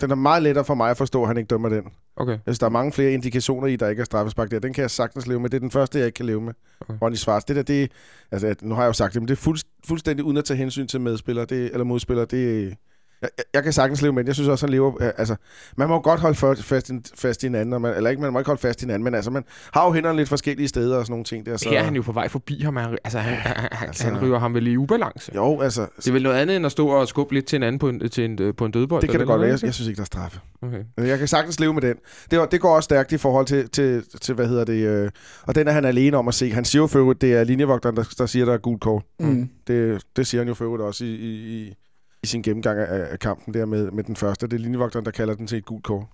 [0.00, 1.84] den er meget lettere for mig at forstå, at han ikke dømmer den.
[2.16, 2.32] Okay.
[2.32, 4.58] Jeg synes, der er mange flere indikationer i, der ikke er straffespark der.
[4.58, 5.50] Den kan jeg sagtens leve med.
[5.50, 6.52] Det er den første, jeg ikke kan leve med.
[6.80, 6.94] Okay.
[7.02, 7.44] Ronny Svarts.
[7.44, 7.92] Det der, det
[8.30, 10.58] altså, nu har jeg jo sagt det, men det er fuld, fuldstændig uden at tage
[10.58, 12.26] hensyn til medspillere, det, eller modspillere.
[12.26, 12.76] Det,
[13.22, 14.26] jeg, jeg, kan sagtens leve med det.
[14.28, 15.02] Jeg synes også, han lever...
[15.02, 15.36] øh, Altså,
[15.76, 18.38] man må godt holde fast, i- fast i hinanden, og man, eller ikke, man må
[18.38, 21.04] ikke holde fast i hinanden, men altså, man har jo hænderne lidt forskellige steder og
[21.04, 21.56] sådan nogle ting der.
[21.56, 21.68] Så.
[21.68, 22.76] Her er han jo på vej forbi ham.
[22.76, 25.32] Han, altså, han, han, altså- han ryger ham vel i ubalance.
[25.34, 27.62] Jo, altså, Det er vel noget andet, end at stå og skubbe lidt til en
[27.62, 29.02] anden på en, til en, øh, på en dødbold?
[29.02, 29.50] det kan det godt være.
[29.50, 30.40] Jeg, jeg synes ikke, der er straffe.
[30.62, 30.82] Okay.
[30.96, 31.96] Men Jeg kan sagtens leve med den.
[32.30, 35.10] Det, det går også stærkt i forhold til, til, til hvad hedder det, øh,
[35.42, 36.50] og den er han alene om at se.
[36.50, 39.02] Han siger jo for det er linjevogteren, der, der siger, der er gult kort.
[39.20, 39.48] Mm.
[39.66, 41.74] Det, det siger han jo for også i, i, i,
[42.22, 44.46] i sin gennemgang af, af kampen der med, med den første.
[44.46, 46.06] Det er linjevogteren, der kalder den til et gult kort.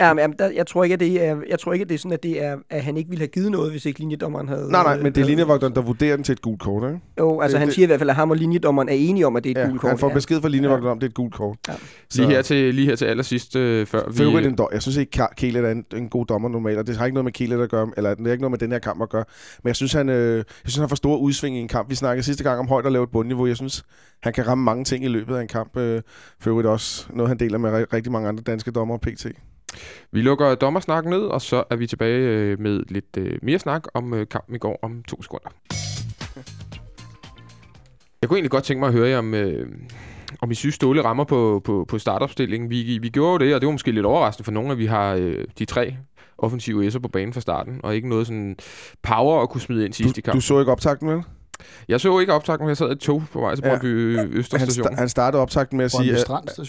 [0.00, 1.94] Ja, men jamen, der, jeg, tror ikke, at det er, jeg tror ikke, at det
[1.94, 4.48] er sådan, at, det er, at han ikke ville have givet noget, hvis ikke linjedommeren
[4.48, 4.70] havde...
[4.70, 7.00] Nej, nej, men det er linjevogteren, der vurderer den til et gult kort, ikke?
[7.18, 9.26] Jo, altså det- han det- siger i hvert fald, at ham og linjedommeren er enige
[9.26, 9.90] om, at det er et Ja, gult kort.
[9.90, 10.14] han får ja.
[10.14, 11.56] besked fra linjevogteren om, det er et gult kort.
[11.68, 11.72] Ja.
[12.10, 14.22] Så- Lige her til, lige her til allersidst, øh, før vi...
[14.22, 14.58] Øvrigt en.
[14.72, 17.14] Jeg synes ikke, Ka- Kele er en, en god dommer normalt, og det har ikke
[17.14, 19.08] noget med Kele at gøre, eller det er ikke noget med den her kamp at
[19.08, 19.24] gøre.
[19.62, 21.90] Men jeg synes, han, øh, jeg synes, han har for store udsving i en kamp.
[21.90, 23.46] Vi snakkede sidste gang om højt og lavt bundniveau.
[23.46, 23.84] Jeg synes,
[24.22, 25.76] han kan ramme mange ting i løbet af en kamp.
[25.76, 26.02] Øh,
[26.40, 29.26] for øvrigt også noget, han deler med ri- rigtig mange andre danske dommer pt.
[30.12, 33.82] Vi lukker dommersnakken ned, og så er vi tilbage øh, med lidt øh, mere snak
[33.94, 35.50] om øh, kampen i går om to sekunder.
[38.22, 39.68] Jeg kunne egentlig godt tænke mig at høre jer om, øh,
[40.40, 42.70] om I synes, Ståle rammer på, på, på startopstillingen.
[42.70, 44.86] Vi, vi gjorde jo det, og det var måske lidt overraskende for nogle, at vi
[44.86, 45.96] har øh, de tre
[46.38, 48.56] offensive S'er på banen fra starten, og ikke noget sådan
[49.02, 50.40] power at kunne smide ind sidst i kampen.
[50.40, 51.22] du så ikke optakten, vel?
[51.88, 53.62] Jeg så ikke optakten, men jeg sad i et tog på vej til.
[53.62, 54.18] Brøndby ja.
[54.20, 54.86] Han, Østerstation.
[54.86, 56.24] sta- han startede optakten med at sige, at,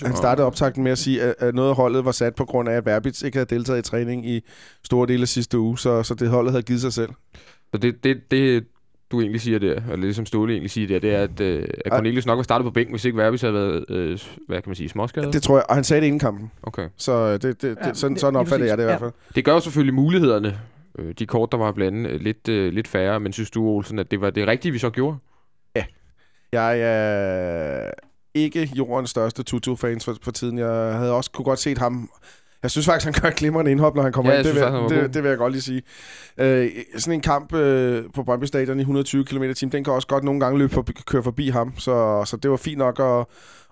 [0.06, 2.70] han startede optakten med at sige, at, at noget af holdet var sat på grund
[2.70, 4.42] af, at Verbitz ikke havde deltaget i træning i
[4.84, 7.10] store dele af sidste uge, så, så det holdet havde givet sig selv.
[7.72, 8.64] Så det, det, det,
[9.12, 11.68] du egentlig siger der, eller det som Ståle egentlig siger der, det er, at, øh,
[11.86, 14.70] at Cornelius nok var startet på bænken, hvis ikke Verbis havde været, øh, hvad kan
[14.70, 15.34] man sige, småskadet.
[15.34, 16.88] Det tror jeg, og han sagde det inden kampen, Okay.
[16.98, 19.12] så øh, det, det, det, Ja, sådan, det- sådan opfatter jeg det i hvert fald.
[19.36, 20.58] Det gør jo selvfølgelig mulighederne,
[21.00, 23.68] øh, de kort, der var blandt andet, øh, lidt, øh, lidt færre, men synes du,
[23.68, 25.18] Olsen, at det var det rigtige, vi så gjorde?
[25.76, 25.86] Ja.
[26.52, 27.92] Jeg er
[28.34, 30.58] ikke jordens største Tutu-fans for, for tiden.
[30.58, 32.10] Jeg havde også kunne godt set ham.
[32.64, 34.48] Jeg synes faktisk, han gør glimrende indhop, når han kommer Ja, ind.
[34.48, 35.04] jeg Det synes vil, god.
[35.04, 35.82] det, det vil jeg godt lige sige.
[36.38, 40.08] Øh, sådan en kamp øh, på Brøndby Stadion i 120 km t den kan også
[40.08, 41.74] godt nogle gange løbe forbi, køre forbi ham.
[41.78, 43.26] Så, så det var fint nok at,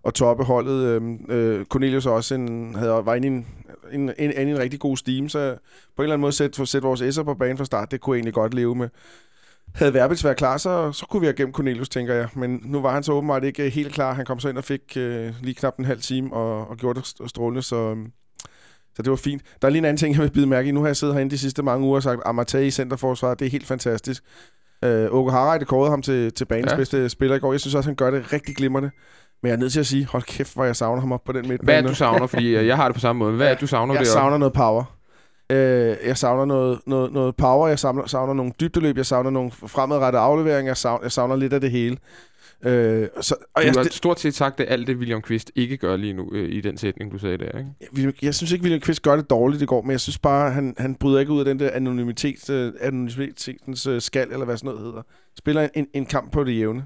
[0.08, 0.84] at toppe holdet.
[0.84, 3.46] Øh, øh, Cornelius også en, havde, var inde i en,
[3.92, 5.56] en, en, en, en rigtig god steam, så
[5.96, 8.14] på en eller anden måde sætte, sætte vores S'er på banen fra start, det kunne
[8.14, 8.90] jeg egentlig godt leve med.
[9.76, 12.28] Havde Verbitz været klar, så, så kunne vi have gemt Cornelius, tænker jeg.
[12.36, 14.14] Men nu var han så åbenbart ikke øh, helt klar.
[14.14, 17.00] Han kom så ind og fik øh, lige knap en halv time og, og gjorde
[17.00, 18.12] det st- strålende, så, øhm,
[18.96, 19.42] så det var fint.
[19.62, 20.72] Der er lige en anden ting, jeg vil bide mærke i.
[20.72, 23.46] Nu har jeg siddet herinde de sidste mange uger og sagt, Amartey i centerforsvaret, det
[23.46, 24.24] er helt fantastisk.
[24.84, 26.78] Øh, Åke Harreide kårede ham til, til banens Ja.
[26.78, 27.54] bedste spiller i går.
[27.54, 28.92] Jeg synes også, han gør det rigtig glimrende.
[29.44, 31.32] Men jeg er nødt til at sige, hold kæft, hvor jeg savner ham op på
[31.32, 31.62] den midt.
[31.64, 32.28] Hvad er det, du savner?
[32.28, 33.36] Fordi øh, jeg har det på samme måde.
[33.36, 34.12] Hvad er det, du savner Jeg deroppe?
[34.20, 34.84] savner noget power.
[35.50, 39.52] Øh, jeg savner noget, noget, noget power, jeg savner, savner nogle dybdeløb, jeg savner nogle
[39.52, 41.98] fremadrettede afleveringer, jeg savner, jeg savner lidt af det hele.
[42.66, 45.52] Øh, så, og jeg, Du har det, stort set sagt, det alt det, William Kvist
[45.56, 48.06] ikke gør lige nu øh, i den sætning, du sagde der, ikke?
[48.06, 50.52] jeg, jeg synes ikke, William Kvist gør det dårligt i går, men jeg synes bare,
[50.52, 54.58] han, han bryder ikke ud af den der anonymitet, øh, anonymitetens øh, skal, eller hvad
[54.58, 55.02] sådan noget hedder.
[55.38, 56.86] Spiller en, en kamp på det jævne.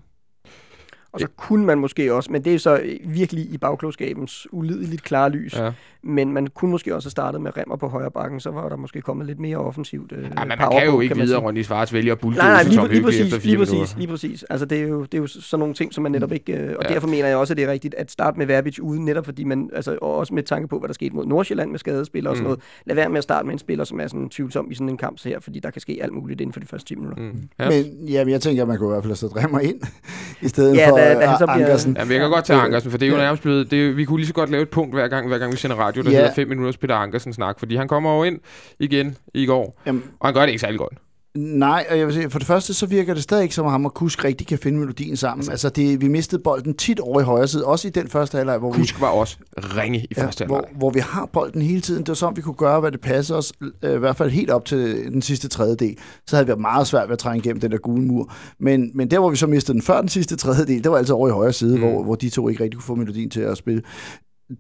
[1.16, 5.30] Og så kunne man måske også, men det er så virkelig i bagklogskabens ulideligt klare
[5.30, 5.72] lys, ja.
[6.08, 8.76] Men man kunne måske også have startet med Remmer på højre bakken, så var der
[8.76, 11.40] måske kommet lidt mere offensivt øh, Ja, men man kan jo ikke man vide, at
[11.40, 11.48] sige.
[11.48, 13.74] Ronny Svarts vælger at bulldoze Nej, nej, lige, Tom lige, præcis, efter lige fire præcis,
[13.74, 13.98] minutter.
[13.98, 14.44] lige præcis.
[14.50, 16.54] Altså, det er, jo, det er jo sådan nogle ting, som man netop ikke...
[16.54, 16.94] Øh, og Ja.
[16.94, 19.44] derfor mener jeg også, at det er rigtigt at starte med Verbic uden, netop fordi
[19.44, 19.70] man...
[19.74, 22.44] Altså, og også med tanke på, hvad der skete mod Nordsjælland med skadespillere og sådan
[22.46, 22.48] Mm.
[22.50, 22.60] noget.
[22.86, 24.98] Lad være med at starte med en spiller, som er sådan tvivlsom i sådan en
[24.98, 27.24] kamp så her, fordi der kan ske alt muligt inden for de første 10 minutter.
[27.24, 27.40] Mm.
[27.60, 27.70] Ja.
[27.70, 29.80] Men ja, men jeg tænker, at man kunne i hvert fald have sat Remmer ind,
[30.42, 31.96] i stedet Ja, for da- da øh, han så bliver- Ankersen.
[32.00, 33.72] Jamen, jeg kan godt tage Øh, Ankersen, for det er jo nærmest blevet...
[33.72, 35.76] Det vi kunne lige så godt lave et punkt hver gang, hver gang vi sender
[35.78, 36.18] radio, der Ja.
[36.18, 38.40] hedder 5 minutters Peter Ankersen snak, fordi han kommer jo ind
[38.80, 40.94] igen i går, Jamen, og han gør det ikke særlig godt.
[41.38, 43.72] Nej, og jeg vil sige, for det første, så virker det stadig ikke som om
[43.72, 45.52] ham og Kusk rigtig kan finde melodien sammen.
[45.52, 48.58] Altså, det, vi mistede bolden tit over i højre side, også i den første halvleg,
[48.58, 48.78] hvor vi...
[48.78, 50.70] Kusk var også ringe i første Ja, halvleg.
[50.72, 52.00] hvor, hvor vi har bolden hele tiden.
[52.02, 54.50] Det var sådan, vi kunne gøre, hvad det passer os, øh, i hvert fald helt
[54.50, 55.98] op til den sidste tredjedel.
[56.28, 58.34] Så havde vi været meget svært ved at trænge igennem den der gule mur.
[58.60, 61.14] Men, men der, hvor vi så mistede den før den sidste tredjedel, det var altså
[61.14, 61.82] over i højre side, Mm.
[61.82, 63.82] hvor, hvor de to ikke rigtig kunne få melodien til at spille.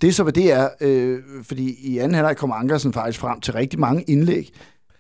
[0.02, 3.54] Det så, hvad det er, øh, fordi i anden halvleg kom Ankersen faktisk frem til
[3.54, 4.50] rigtig mange indlæg.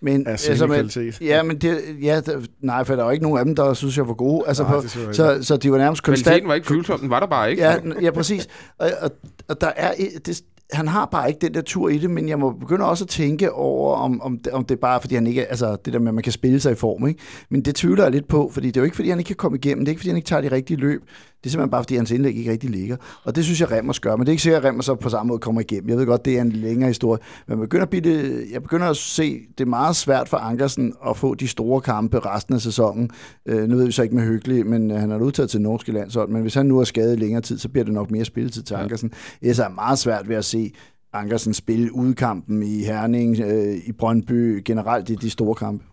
[0.01, 1.21] Men, Af altså, men, kvalitet.
[1.21, 3.97] ja, men det, ja, der, nej, for der var ikke nogen af dem, der synes,
[3.97, 4.43] jeg var gode.
[4.47, 6.25] Altså, Nej, på, det jeg så, så de var nærmest konstant...
[6.25, 7.63] Kvaliteten var ikke tvivlsom, den var der bare ikke.
[7.63, 8.47] Ja, ja præcis.
[8.77, 9.11] Og, og,
[9.47, 9.93] og der er,
[10.25, 13.03] det, han har bare ikke den der tur i det, men jeg må begynde også
[13.03, 15.93] at tænke over, om, om, det, om det er bare, fordi han ikke altså det
[15.93, 17.19] der med, at man kan spille sig i form, ikke?
[17.49, 19.35] Men det tvivler jeg lidt på, fordi det er jo ikke, fordi han ikke kan
[19.35, 21.03] komme igennem, det er ikke, fordi han ikke tager de rigtige løb,
[21.45, 22.97] det er simpelthen bare, fordi hans indlæg ikke rigtig ligger.
[23.23, 25.09] Og det synes jeg, Remmers gør, men det er ikke sikkert, at Remmers så på
[25.09, 25.89] samme måde kommer igennem.
[25.89, 28.61] Jeg ved godt, det er en længere historie, men jeg begynder at, blive det, jeg
[28.61, 32.53] begynder at se, det er meget svært for Ankersen at få de store kampe resten
[32.55, 33.09] af sæsonen.
[33.45, 35.91] Øh, nu ved vi så ikke med hyggelig, men øh, han er udtaget til norske
[35.91, 38.25] landshold, men hvis han nu er skadet i længere tid, så bliver det nok mere
[38.25, 38.77] spilletid til Ja.
[38.79, 38.83] ja.
[38.83, 39.11] Ankersen.
[39.41, 40.71] Ellers er det meget svært ved at se
[41.13, 45.83] Ankersen spille udkampen i Herning, øh, i Brøndby, generelt i de store kampe.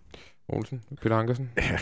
[0.49, 1.49] Olsen, Peter Ankersen.
[1.57, 1.79] Ja,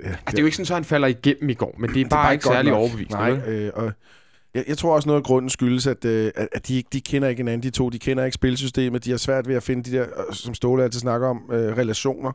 [0.00, 2.08] Altså, det er jo ikke sådan, så han falder igennem i går, men det er
[2.08, 2.78] bare, bare ikke godt særlig nok.
[2.78, 3.16] overbevisende.
[3.18, 3.92] Nej, øh, og
[4.54, 7.00] jeg, jeg tror også noget af grunden skyldes, at, øh, at, at de, ikke- de
[7.00, 7.88] kender ikke hinanden, de to.
[7.90, 9.04] De kender ikke spilsystemet.
[9.04, 11.76] De har svært ved at finde de der, øh, som Ståle altid snakker om, øh,
[11.76, 12.32] relationer.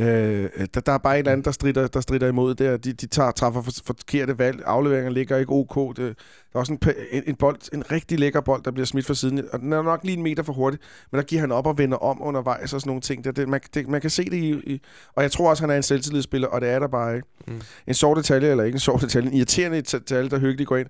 [0.00, 2.76] Øh, der, der er bare et eller andet, der strider, der strider imod der.
[2.76, 4.62] De, de tager, træffer for, forkerte valg.
[4.64, 5.96] Afleveringer ligger ikke ok.
[5.96, 6.80] Det, der er også en,
[7.10, 9.44] en, en, bold, en rigtig lækker bold, der bliver smidt fra siden.
[9.52, 10.82] Og den er nok lige en meter for hurtigt.
[11.12, 13.24] Men der giver han op og vender om undervejs og sådan nogle ting.
[13.24, 14.82] Der, det, man, det, man kan se det i, i...
[15.14, 17.28] Og jeg tror også, han er en selvtillidsspiller, og det er der bare ikke.
[17.46, 17.60] Mm.
[17.86, 20.88] En sjov detalje, eller ikke en sjov detalje, en irriterende detalje, der hyggeligt går ind.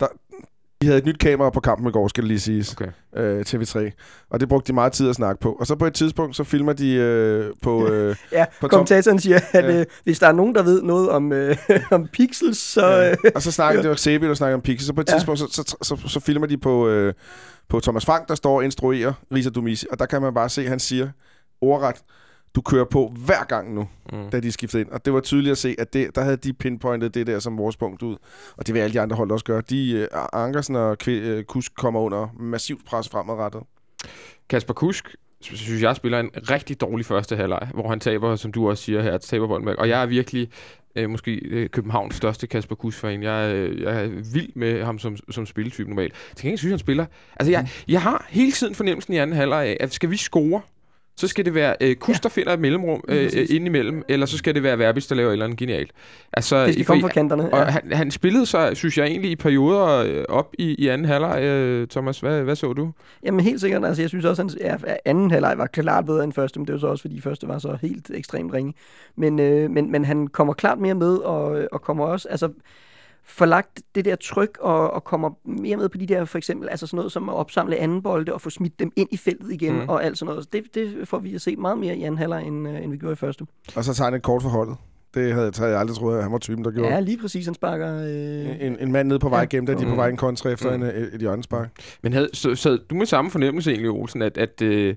[0.00, 0.06] Der,
[0.82, 2.72] de havde et nyt kamera på kampen i går, skal det lige siges.
[2.72, 2.88] Okay.
[3.16, 3.90] Øh, TV3.
[4.30, 5.52] Og det brugte de meget tid at snakke på.
[5.52, 7.86] Og så på et tidspunkt, så filmer de øh, på...
[7.92, 9.80] Øh, Ja, På kommentatoren siger, at Ja.
[9.80, 11.56] øh, hvis der er nogen, der ved noget om, øh,
[11.90, 12.86] om pixels, så...
[12.86, 13.10] Ja.
[13.10, 14.86] Øh, og så snakker det var Sebi, der snakker om Pixel.
[14.86, 15.14] Så på et Ja.
[15.14, 17.14] tidspunkt, så, så, så, så, så filmer de på, øh,
[17.68, 19.86] på Thomas Frank, der står og instruerer Risa Dumisi.
[19.92, 21.08] Og der kan man bare se, at han siger
[21.60, 21.96] ordret,
[22.54, 24.30] du kører på hver gang nu, Mm.
[24.30, 24.90] da de skiftede ind.
[24.90, 27.58] Og det var tydeligt at se, at det, der havde de pinpointet det der som
[27.58, 28.16] vores punkt ud.
[28.56, 29.62] Og det vil alle de andre hold også gøre.
[29.70, 33.62] De, uh, Ankersen og Kvi- øh, Kusk kommer under massivt pres fremadrettet.
[34.48, 38.70] Kasper Kusk, synes jeg, spiller en rigtig dårlig første halvleg, hvor han taber, som du
[38.70, 39.68] også siger her, taber bolden.
[39.78, 40.48] Og jeg er virkelig
[40.96, 43.22] øh, måske øh, Københavns største Kasper Kusk-fan.
[43.22, 46.14] Jeg, øh, jeg er vild med ham som, som spilletype normalt.
[46.36, 47.06] Til gengæld synes jeg, han spiller...
[47.36, 50.60] Altså, jeg, jeg har hele tiden fornemmelsen i anden halvleg af, at skal vi score,
[51.18, 53.50] så skal det være øh, Kus, der finder et mellemrum øh, Lige præcis.
[53.50, 55.90] ind imellem, eller så skal det være Verbis, der laver et eller andet genialt.
[56.32, 57.52] Altså, Det skal i- komme fra kanterne.
[57.52, 57.64] og Ja.
[57.64, 61.42] han, han spillede sig, synes jeg egentlig, i perioder øh, op i, i anden halvleg.
[61.42, 62.90] Øh, Thomas, hvad, hvad så du?
[63.22, 63.84] Jamen helt sikkert.
[63.84, 66.72] Altså, jeg synes også, at ja, anden halvleg var klart bedre end første, men det
[66.72, 68.74] var så også, fordi første var så helt ekstremt ringe.
[69.16, 72.28] Men, øh, men, men han kommer klart mere med, og, og kommer også...
[72.28, 72.48] Altså,
[73.28, 76.86] forlagt det der tryk og, og kommer mere med på de der, for eksempel, altså
[76.86, 79.72] sådan noget som at opsamle anden bolde og få smidt dem ind i feltet igen
[79.74, 79.80] Mm.
[79.82, 79.88] mm.
[79.88, 80.44] og alt sådan noget.
[80.44, 82.90] Så Det, det får vi at se meget mere i anden halvleg, end, øh, end
[82.90, 83.46] vi gjorde i første.
[83.76, 84.76] Og så tager han et kort for holdet.
[85.14, 86.94] Det havde, havde jeg aldrig troet, at han var typen, der gjorde.
[86.94, 87.44] Ja, lige præcis.
[87.44, 87.94] Han sparker...
[88.04, 89.44] Øh, En, en mand nede på vej Ja.
[89.44, 89.96] igennem, da de er på Mm.
[89.96, 90.82] vej en kontra efter Mm.
[90.82, 91.68] en, et, hjørnespark.
[92.02, 94.88] Men havde, så, sad du med samme fornemmelse egentlig, Olsen, at, at, øh,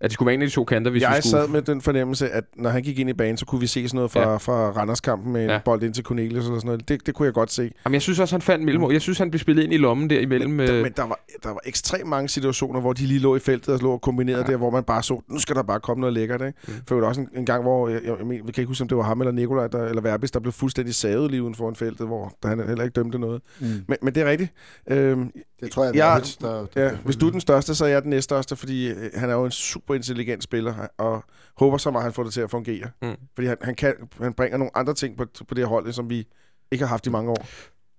[0.00, 1.30] at det skulle være en af de to kanter, hvis vi jeg skulle...
[1.30, 3.88] sad med den fornemmelse, at når han gik ind i banen, så kunne vi se
[3.88, 4.36] sådan noget fra, Ja.
[4.36, 5.54] fra Randerskampen med en Ja.
[5.54, 5.60] ja.
[5.64, 6.88] bold ind til Cornelius eller sådan noget.
[6.88, 7.70] Det, det kunne jeg godt se.
[7.84, 8.92] Jamen, jeg synes også, han fandt mellemrum.
[8.92, 10.50] Jeg synes, han blev spillet ind i lommen der imellem...
[10.50, 13.36] Men, øh, der, men der, var, der var ekstremt mange situationer, hvor de lige lå
[13.36, 14.52] i feltet og lå og kombinerede Ja.
[14.52, 16.40] der, hvor man bare så, nu skal der bare komme noget lækkert.
[16.40, 16.58] Ikke?
[16.68, 16.72] Mm.
[16.88, 18.68] For det var også en, en gang, hvor, jeg, jeg, jeg, mener, vi kan ikke
[18.68, 21.42] huske, om det var ham eller Nikolaj, der, eller Verbis, der blev fuldstændig savet lige
[21.42, 23.42] uden foran feltet, hvor der han heller ikke dømte noget.
[23.60, 23.66] Mm.
[23.66, 24.52] Men, men det er rigtigt.
[24.90, 27.84] Øhm, Det tror jeg, Jeg- jeg, der, der, Ja, hvis du er den største, så
[27.84, 31.24] er jeg den næststørste, fordi øh, han er jo en super intelligent spiller, og
[31.56, 32.90] håber så meget, at han får det til at fungere.
[33.02, 33.14] Mm.
[33.34, 36.10] Fordi han, han, kan, han bringer nogle andre ting på, på det her hold, som
[36.10, 36.26] vi
[36.70, 37.46] ikke har haft i mange år.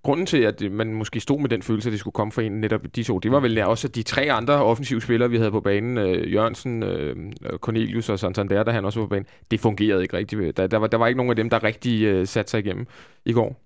[0.04, 2.42] Grunden til, at øh, man måske stod med den følelse, at det skulle komme fra
[2.42, 5.38] en netop de to, det var vel også at de tre andre offensive spillere, vi
[5.38, 7.16] havde på banen, øh, Jørgensen, øh,
[7.58, 10.58] Cornelius og Santander, der han også var på banen, det fungerede ikke rigtigt.
[10.58, 12.88] Der, der, var, der var ikke nogen af dem, der rigtig øh, satte sig igennem
[13.26, 13.62] i går.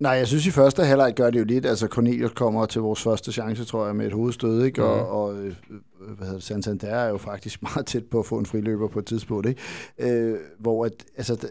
[0.00, 1.66] Nej, jeg synes i første halvleg gør det jo lidt.
[1.66, 4.80] Altså Cornelius kommer til vores første chance, tror jeg, med et hovedstød, ikke?
[4.80, 4.90] Mhm.
[4.90, 5.54] Og, og øh,
[6.00, 8.98] hvad hedder det, Santander er jo faktisk meget tæt på at få en friløber på
[8.98, 9.60] et tidspunkt, ikke?
[9.98, 11.48] Øh, hvor at, altså,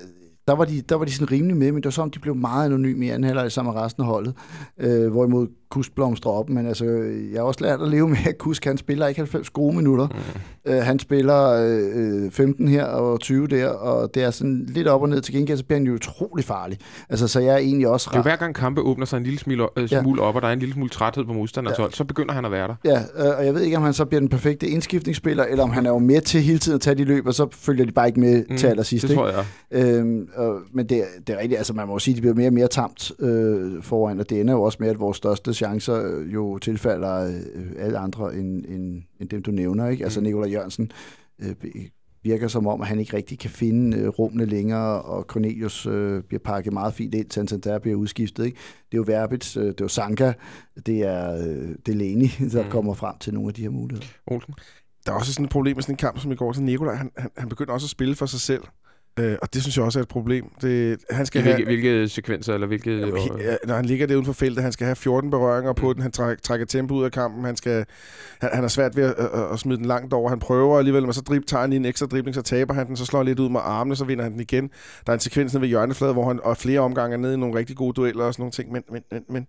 [0.50, 2.36] der var, de, der var de sådan rimelig med, men det var som, de blev
[2.36, 4.34] meget anonyme i anden halvleg sammen med resten af holdet.
[4.78, 6.86] Øh, hvorimod Kusk blomstrer op, men altså,
[7.34, 10.08] jeg har også lært at leve med, at Kusk, han spiller ikke 90 gode minutter.
[10.66, 10.72] Mm.
[10.72, 11.50] Øh, han spiller
[12.26, 15.22] øh, 15 her og 20 der, og det er sådan lidt op og ned.
[15.22, 16.78] Til gengæld så bliver han jo utrolig farlig.
[17.10, 19.24] Altså, så jeg er egentlig også Det er jo hver gang kampe åbner sig en
[19.24, 20.02] lille smule, øh, Ja.
[20.02, 21.82] smule op, og der er en lille smule træthed på modstanders Ja.
[21.84, 22.76] hold, så begynder han at være der.
[22.86, 25.70] Ja, øh, og jeg ved ikke, om han så bliver den perfekte indskiftningsspiller, eller om
[25.70, 27.92] han er jo med til hele tiden at tage de løb, og så følger de
[27.92, 29.04] bare ikke med mm, til allersidst.
[29.04, 29.20] det ikke?
[29.22, 29.46] tror jeg.
[29.72, 32.36] Øhm, og, men det, det er rigtigt, altså man må jo sige, at de bliver
[32.36, 35.54] mere og mere tamt øh, foran, og det ender jo også med, at vores største
[35.60, 39.88] chancer øh, jo tilfalder øh, alle andre end, end, end dem, du nævner.
[39.88, 40.04] Ikke?
[40.04, 40.24] Altså Mm.
[40.24, 40.92] Nikolaj Jørgensen
[41.40, 41.56] øh,
[42.24, 46.24] virker som om, at han ikke rigtig kan finde øh, rummene længere, og Cornelius øh,
[46.24, 48.46] bliver pakket meget fint ind, Santander bliver udskiftet.
[48.46, 48.58] Ikke?
[48.92, 50.34] Det er jo Verbitz, øh, det er jo Sanka,
[50.86, 52.66] det er øh, Delaney, der Mm.
[52.66, 52.72] mm.
[52.72, 54.08] kommer frem til nogle af de her muligheder.
[54.28, 54.54] Olsen.
[55.06, 56.96] Der er også sådan et problem med sådan en kamp som i går til Nikolaj.
[56.96, 58.62] Han, han, han begynder også at spille for sig selv.
[59.20, 60.46] Øh, og det synes jeg også er et problem.
[60.62, 62.92] Det, han skal Hvilke, have, hvilke sekvenser, eller hvilke...
[62.92, 65.88] Øh, Ja, når han ligger der uden for feltet, han skal have 14 berøringer på
[65.88, 65.94] Mm.
[65.94, 67.86] den, han træk, trækker tempo ud af kampen, han, skal,
[68.42, 71.04] han, han er svært ved at, at, at smide den langt over, han prøver alligevel,
[71.04, 73.20] men så drib, tager han lige en ekstra dribling, så taber han den, så slår
[73.20, 74.70] han lidt ud med armene, så vinder han den igen.
[75.06, 77.38] Der er en sekvens nede ved hjørnefladet, hvor han og flere omgange er nede i
[77.38, 79.48] nogle rigtig gode dueller og sådan nogle ting, men, men, men, men,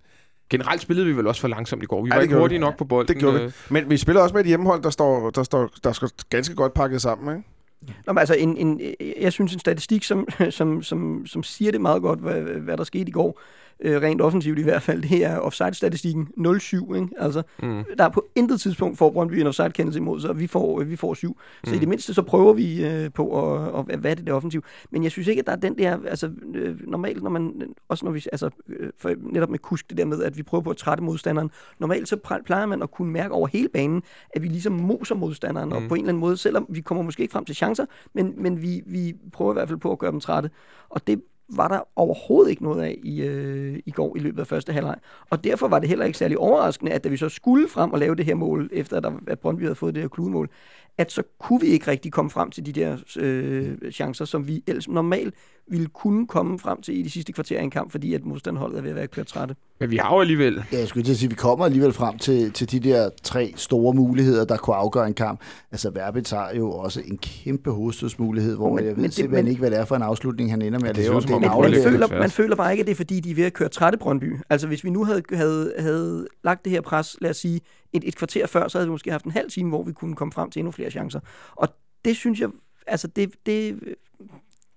[0.50, 2.02] Generelt spillede vi vel også for langsomt i går.
[2.04, 2.64] Vi Ja, var det ikke hurtige vi.
[2.64, 3.08] nok på bolden.
[3.14, 3.44] Det gjorde vi.
[3.44, 6.54] øh, men vi spiller også med et hjemmehold, der står, der står der står ganske
[6.54, 7.48] godt pakket sammen, ikke?
[7.82, 11.80] Nå, men altså, en, en, jeg synes, en statistik, som, som, som, som siger det
[11.80, 13.40] meget godt, hvad, hvad der skete i går,
[13.82, 16.94] øh, rent offensivt i hvert fald, det er offside-statistikken 0-7.
[16.94, 17.08] Ikke?
[17.18, 17.84] Altså, Mm.
[17.98, 21.14] der er på intet tidspunkt får Brøndby en offside-kendelse imod, så vi får, vi får
[21.14, 21.36] syv.
[21.64, 21.76] Så Mm.
[21.76, 24.64] i det mindste, så prøver vi øh, på at, at, hvad er det der offensiv.
[24.90, 28.04] Men jeg synes ikke, at der er den der, altså øh, normalt, når man, også
[28.04, 30.70] når vi, altså øh, for, netop med kusk, det der med, at vi prøver på
[30.70, 32.16] at trætte modstanderen, normalt så
[32.46, 34.02] plejer man at kunne mærke over hele banen,
[34.34, 35.74] at vi ligesom moser modstanderen, mm.
[35.76, 38.34] og på en eller anden måde, selvom vi kommer måske ikke frem til chancer, men,
[38.36, 40.50] men vi, vi prøver i hvert fald på at gøre dem trætte.
[40.88, 41.22] Og det
[41.56, 44.96] var der overhovedet ikke noget af i, øh, i går i løbet af første halvleg.
[45.30, 47.98] Og derfor var det heller ikke særlig overraskende, at da vi så skulle frem og
[47.98, 50.50] lave det her mål, efter at, der, at Brøndby havde fået det her kludemål,
[50.98, 54.62] at så kunne vi ikke rigtig komme frem til de der øh, chancer, som vi
[54.66, 55.34] ellers normalt
[55.68, 58.78] ville kunne komme frem til i de sidste kvarter af en kamp, fordi at modstanderholdet
[58.78, 59.54] er ved at være kørt trætte.
[59.80, 60.64] Men vi har jo alligevel...
[60.72, 63.10] Ja, jeg skulle til at sige, at vi kommer alligevel frem til, til de der
[63.22, 65.40] tre store muligheder, der kunne afgøre en kamp.
[65.72, 69.44] Altså, Verbitz har jo også en kæmpe hovedstødsmulighed, hvor Men- jeg ved men det- simpelthen
[69.44, 71.20] men- ikke, hvad det er for en afslutning, han ender med at det lave.
[71.20, 73.34] Det Men man det føler, man føler bare ikke, at det er fordi, de er
[73.34, 74.36] ved at køre trætte Brøndby.
[74.50, 77.60] Altså hvis vi nu havde, havde, havde lagt det her pres, lad os sige,
[77.92, 80.16] et, et kvarter før, så havde vi måske haft en halv time, hvor vi kunne
[80.16, 81.20] komme frem til endnu flere chancer.
[81.56, 81.68] Og
[82.04, 82.50] det synes jeg
[82.86, 83.80] altså det, det,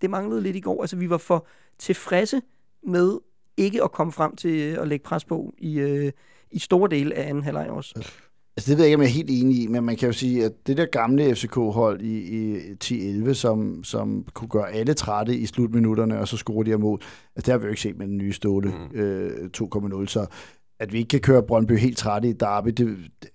[0.01, 0.81] det manglede lidt i går.
[0.81, 1.47] Altså vi var for
[1.79, 2.41] tilfredse
[2.83, 3.19] med
[3.57, 6.11] ikke at komme frem til at lægge pres på i, øh,
[6.51, 7.93] i store dele af anden halvleg også.
[8.57, 10.13] Altså, det ved jeg ikke, om jeg er helt enig i, men man kan jo
[10.13, 15.37] sige, at det der gamle FCK-hold i, i 10-11, som, som kunne gøre alle trætte
[15.37, 17.01] i slutminutterne, og så score de her mål,
[17.35, 18.99] altså, det har vi jo ikke set med den nye Ståle mm.
[18.99, 20.25] øh, 2.0, så
[20.79, 23.29] at vi ikke kan køre Brøndby helt trætte i Derby, det, det,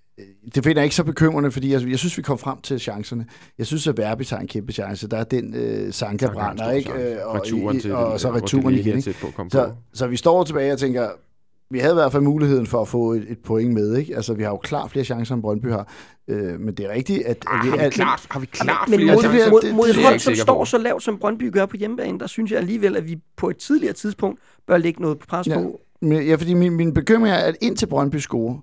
[0.54, 3.26] det finder jeg ikke så bekymrende, fordi jeg, jeg synes, vi kom frem til chancerne.
[3.58, 5.08] Jeg synes, at Verbi tager en kæmpe chance.
[5.08, 6.92] Der er den øh, Sanka brænder, ikke?
[6.92, 9.14] Øh, og, returen til og, og så returen igen, ikke?
[9.36, 11.08] På, så, så vi står tilbage og tænker,
[11.70, 14.16] vi havde i hvert fald muligheden for at få et, et point med, ikke?
[14.16, 15.92] Altså, vi har jo klart flere chancer, end Brøndby har.
[16.28, 17.44] Øh, men det er rigtigt, at...
[17.46, 19.50] Ah, vi, har, vi klart, har vi klart men flere mod, chancer?
[19.50, 20.64] mod, det- mod et hold, ikke som står på.
[20.64, 23.56] så lavt, som Brøndby gør på hjemmebane, der synes jeg alligevel, at vi på et
[23.56, 25.54] tidligere tidspunkt bør lægge noget pres Ja.
[25.58, 25.80] på.
[26.02, 28.58] Ja, fordi min, min bekymring er, at indtil Brøndby scorer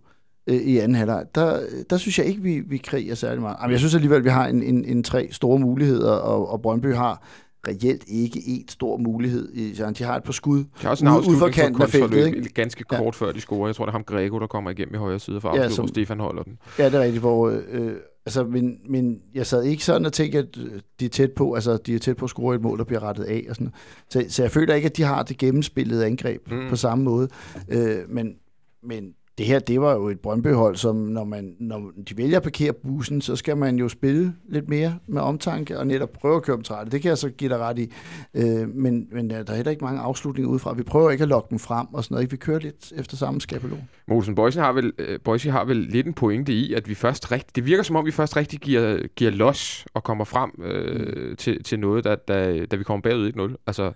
[0.47, 3.57] øh, i anden halvleg, der, der synes jeg ikke, vi, vi kriger særlig meget.
[3.61, 6.93] Jamen, jeg synes alligevel, vi har en, en, en tre store muligheder, og, og Brøndby
[6.93, 7.23] har
[7.67, 9.75] reelt ikke en stor mulighed.
[9.75, 11.89] Så de har et par skud De også en ude- ude for afslutning kanten af
[11.89, 12.49] feltet, ikke?
[12.53, 12.97] ganske Ja.
[12.97, 13.67] kort før de scorer.
[13.67, 15.75] Jeg tror, det er ham Grego, der kommer igennem i højre side for Ja, afslut,
[15.75, 16.57] som- Stefan holder den.
[16.79, 17.61] Ja, det er rigtigt, hvor...
[17.71, 17.91] Øh,
[18.25, 21.53] altså, men, men jeg sad ikke sådan og tænkte, at øh, de er tæt på,
[21.53, 23.45] altså, de er tæt på at score et mål, der bliver rettet af.
[23.49, 23.73] Og sådan.
[24.09, 26.69] Så, så jeg føler ikke, at de har det gennemspillede angreb mm.
[26.69, 27.29] på samme måde.
[27.69, 28.35] Øh, men,
[28.83, 32.43] men det her, det var jo et Brøndby-hold, som når, man, når de vælger at
[32.43, 36.43] parkere bussen, så skal man jo spille lidt mere med omtanke, og netop prøve at
[36.43, 36.91] køre dem trætte.
[36.91, 37.91] Det kan jeg så give dig ret i.
[38.33, 40.73] Øh, men, men der er heller ikke mange afslutninger udefra.
[40.73, 42.31] Vi prøver ikke at lokke dem frem og sådan noget.
[42.31, 43.81] Vi kører lidt efter samme skabelon.
[44.07, 47.31] Mosen Boysen har vel, øh, Boysen har vel lidt en pointe i, at vi først
[47.31, 50.95] rigtig, det virker som om, vi først rigtig giver, giver los og kommer frem øh,
[50.95, 51.35] Mm.
[51.35, 53.63] til, til noget, da, da, da vi kommer bagud 1-0.
[53.67, 53.91] Altså,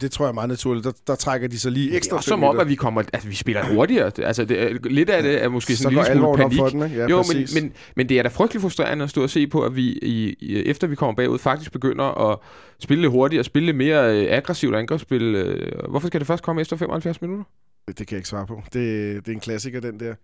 [0.00, 0.84] det tror jeg er meget naturligt.
[0.84, 3.02] Der, der trækker de så lige det er ekstra også som om, at vi kommer,
[3.12, 4.10] altså vi spiller hurtigere.
[4.18, 6.58] Altså, det, lidt af det er måske så sådan en går lille smule panik.
[6.58, 6.96] for den, ikke?
[6.96, 7.62] Ja, jo, men, præcis.
[7.62, 10.36] men, men det er da frygtelig frustrerende at stå og se på, at vi, i,
[10.40, 12.38] i, efter vi kommer bagud, faktisk begynder at
[12.80, 15.22] spille lidt hurtigere, spille lidt mere øh, aggressivt angrebsspil.
[15.22, 15.90] Øh.
[15.90, 17.44] Hvorfor skal det først komme efter 75 minutter?
[17.88, 18.62] Det kan jeg ikke svare på.
[18.64, 18.72] Det,
[19.26, 20.14] det er en klassiker, den der.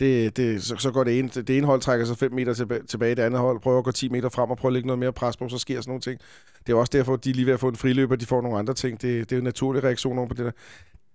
[0.00, 2.82] Det, det, så, så går det ene, det ene hold trækker sig 5 meter tilbage,
[2.82, 4.98] tilbage, det andet hold prøver at gå 10 meter frem og prøve at lægge noget
[4.98, 6.20] mere pres på, så sker sådan nogle ting.
[6.66, 8.42] Det er også derfor, at de er lige ved at få en friløber, de får
[8.42, 9.02] nogle andre ting.
[9.02, 10.52] Det, det er en naturlig reaktion over på det der.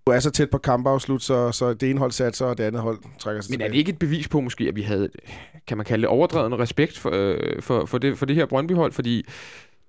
[0.07, 2.81] Du er så tæt på kampafslut, så, så det ene hold satser, og det andet
[2.81, 5.09] hold trækker sig Men er det ikke et bevis på måske, at vi havde,
[5.67, 8.91] kan man kalde det, overdreven respekt for, øh, for, for, det, for det her Brøndby-hold?
[8.91, 9.25] Fordi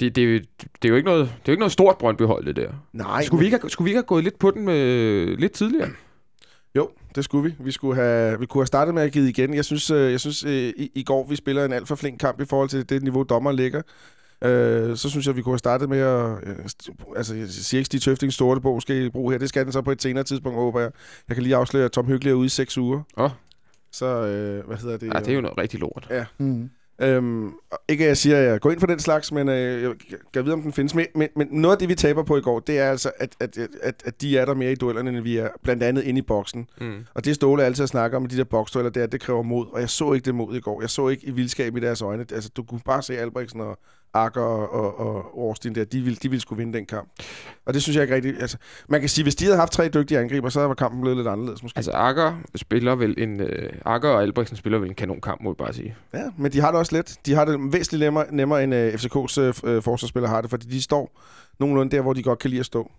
[0.01, 0.39] det, det, er jo,
[0.83, 2.71] det er jo ikke noget, det er jo ikke noget stort Brøndby-hold, det der.
[2.93, 5.53] Nej, Skulle vi, ikke have, skulle vi ikke have gået lidt på den med, lidt
[5.53, 5.89] tidligere?
[6.75, 7.55] Jo, det skulle vi.
[7.65, 9.55] Vi, skulle have, vi kunne have startet med at give igen.
[9.55, 12.21] Jeg synes, øh, jeg synes øh, i, i går, vi spiller en alt for flink
[12.21, 13.83] kamp i forhold til det niveau, dommeren ligger.
[14.45, 16.31] Øh, så synes jeg, vi kunne have startet med at...
[16.47, 16.57] Øh,
[17.17, 19.39] altså, jeg siger ikke, Stig Tøfting store på måske bruge her.
[19.39, 20.91] Det skal den så på et senere tidspunkt, håber jeg.
[21.29, 23.03] Jeg kan lige afsløre, at Tom Hyggelig er ude i seks uger.
[23.17, 23.31] Åh.
[23.93, 25.07] Så, øh, hvad hedder det?
[25.15, 26.09] Ja, det er jo noget rigtig lort.
[26.39, 26.71] Mm.
[27.01, 27.53] Øhm,
[27.89, 29.93] ikke at jeg siger, at jeg går ind for den slags, men øh, jeg
[30.33, 30.95] kan vide, om den findes.
[30.95, 33.37] Men, men, men noget af det, vi taber på i går, det er altså, at,
[33.41, 35.49] at, at, at de er der mere i duellerne, end vi er.
[35.63, 36.69] Blandt andet inde i boksen.
[36.81, 37.07] Mm.
[37.15, 39.67] Og det Ståle altid snakker om, de der boksdueller der, det kræver mod.
[39.73, 40.81] Og jeg så ikke det mod i går.
[40.81, 42.27] Jeg så ikke i vildskab i deres øjne.
[42.33, 43.79] Altså, du kunne bare se Albrechtsen og
[44.15, 45.85] Akker og, og, og Årsten der.
[45.85, 47.09] De ville, de ville skulle vinde den kamp.
[47.67, 48.41] Og det synes jeg ikke rigtigt.
[48.41, 48.57] Altså,
[48.89, 51.29] man kan sige, hvis de havde haft tre dygtige angriber, så var kampen blevet lidt
[51.29, 51.77] anderledes måske.
[51.77, 53.41] Altså, Akker spiller vel en...
[53.41, 55.97] Øh, Akker og Albrechtsen spiller vel en kanonkamp, må jeg bare sige.
[56.15, 57.19] Ja, men de har det også let.
[57.27, 60.83] De har det væsentligt nemmere, nemmere end uh, FCK's uh, forsvarsspillere har det, fordi de
[60.83, 61.21] står
[61.61, 62.91] nogenlunde der, hvor de godt kan lide at stå.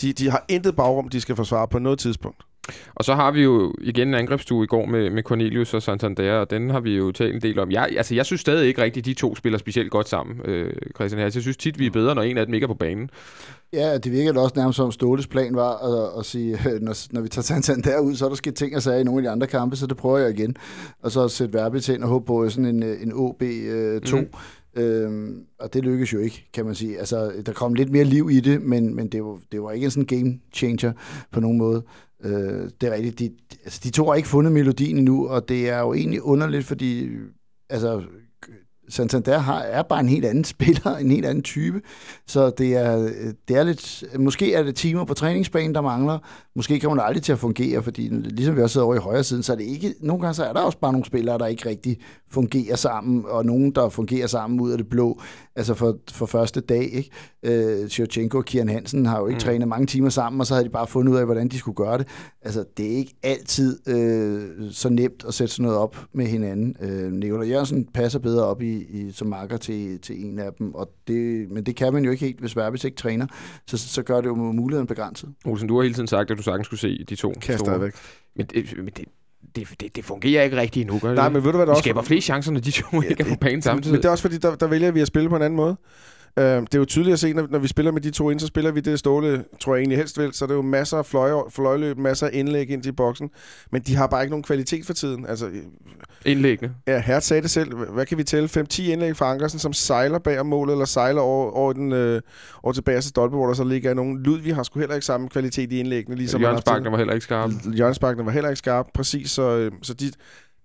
[0.00, 2.47] De, de har intet bagrum, de skal forsvare på noget tidspunkt.
[2.94, 6.32] Og så har vi jo igen en angrebsstue i går med, med Cornelius og Santander,
[6.32, 7.70] og den har vi jo talt en del om.
[7.70, 11.22] Jeg, altså, jeg synes stadig ikke rigtigt, de to spiller specielt godt sammen, øh, Christian
[11.22, 11.34] Hals.
[11.34, 13.10] Jeg synes tit, vi er bedre, når en af dem ikke er på banen.
[13.72, 17.12] Ja, det virker da også nærmest som Ståles plan var at, at sige, øh, når,
[17.12, 19.22] når vi tager Santander ud, så er der sket ting og sager i nogle af
[19.22, 20.56] de andre kampe, så det prøver jeg igen.
[21.02, 24.16] Og så sætte Verbi til og håbe på sådan en, øh, en OB-2.
[24.16, 24.20] Mhm.
[24.20, 24.28] Mm.
[24.82, 26.98] Øhm, og det lykkes jo ikke, kan man sige.
[26.98, 29.84] Altså, der kom lidt mere liv i det, men, men det, var, det var ikke
[29.84, 30.92] en sådan game changer
[31.32, 31.82] på nogen måde.
[32.24, 33.18] Øh, det er rigtigt.
[33.18, 33.30] De,
[33.64, 37.08] altså, de to har ikke fundet melodien endnu, og det er jo egentlig underligt, fordi
[37.70, 38.02] altså,
[38.88, 41.80] Santander har, er bare en helt anden spiller, en helt anden type.
[42.26, 43.10] Så det er,
[43.48, 44.04] det er lidt...
[44.18, 46.18] Måske er det timer på træningsbanen, der mangler.
[46.56, 49.24] Måske kommer det aldrig til at fungere, fordi ligesom vi også sidder over i højre
[49.24, 49.94] siden, så er det ikke...
[50.00, 51.98] Nogle gange så er der også bare nogle spillere, der ikke rigtig
[52.30, 55.20] fungerer sammen, og nogen, der fungerer sammen ud af det blå.
[55.56, 57.10] Altså for, for første dag, ikke?
[57.42, 59.40] Øh, Sjovchenko og Kian Hansen har jo ikke mm.
[59.40, 61.76] trænet mange timer sammen, og så havde de bare fundet ud af, hvordan de skulle
[61.76, 62.06] gøre det.
[62.42, 66.76] Altså, det er ikke altid øh, så nemt at sætte sådan noget op med hinanden.
[66.80, 70.74] Øh, Nikolaj Jørgensen passer bedre op i, i, som marker til, til en af dem,
[70.74, 73.26] og det, men det kan man jo ikke helt, hvis Verbis ikke træner.
[73.66, 75.34] Så, så gør det jo muligheden begrænset.
[75.44, 77.58] Olsen, du har hele tiden sagt, at du sagtens skulle se de to store.
[77.58, 77.92] stadigvæk.
[78.36, 79.04] Men, det, men det,
[79.56, 81.16] det, det, det fungerer ikke rigtigt endnu, gør det?
[81.16, 81.32] Nej, det?
[81.32, 81.82] men ved du hvad der også...
[81.82, 83.92] skaber flere chancer, når de to ikke er på banen samtidig.
[83.92, 85.76] Men det er også fordi, der, der vælger vi at spille på en anden måde.
[86.38, 88.40] Øh, det er jo tydeligt at se, når, når vi spiller med de to ind,
[88.40, 90.32] så spiller vi det Ståle, tror jeg egentlig helst vil.
[90.32, 93.30] Så er det jo masser af fløj, fløjløb, masser af indlæg ind i boksen.
[93.72, 95.26] Men de har bare ikke nogen kvalitet for tiden.
[95.26, 95.50] Altså,
[96.26, 96.74] Indlæggende.
[96.86, 97.76] Ja, Hert sagde det selv.
[97.76, 98.48] Hvad kan vi tælle?
[98.48, 102.20] 5-10 indlæg fra Ankersen, som sejler bag om målet, eller sejler over, over, den, øh,
[102.62, 104.22] over til bagerste stolpe, hvor der så ligger nogen.
[104.22, 106.16] Ludvig har sgu heller ikke samme kvalitet i indlæggene.
[106.16, 107.50] Ligesom Jørgens Bagner var heller ikke skarp.
[107.78, 109.30] Jørgens Bagner var heller ikke skarp, præcis.
[109.30, 110.10] Så, øh, så de,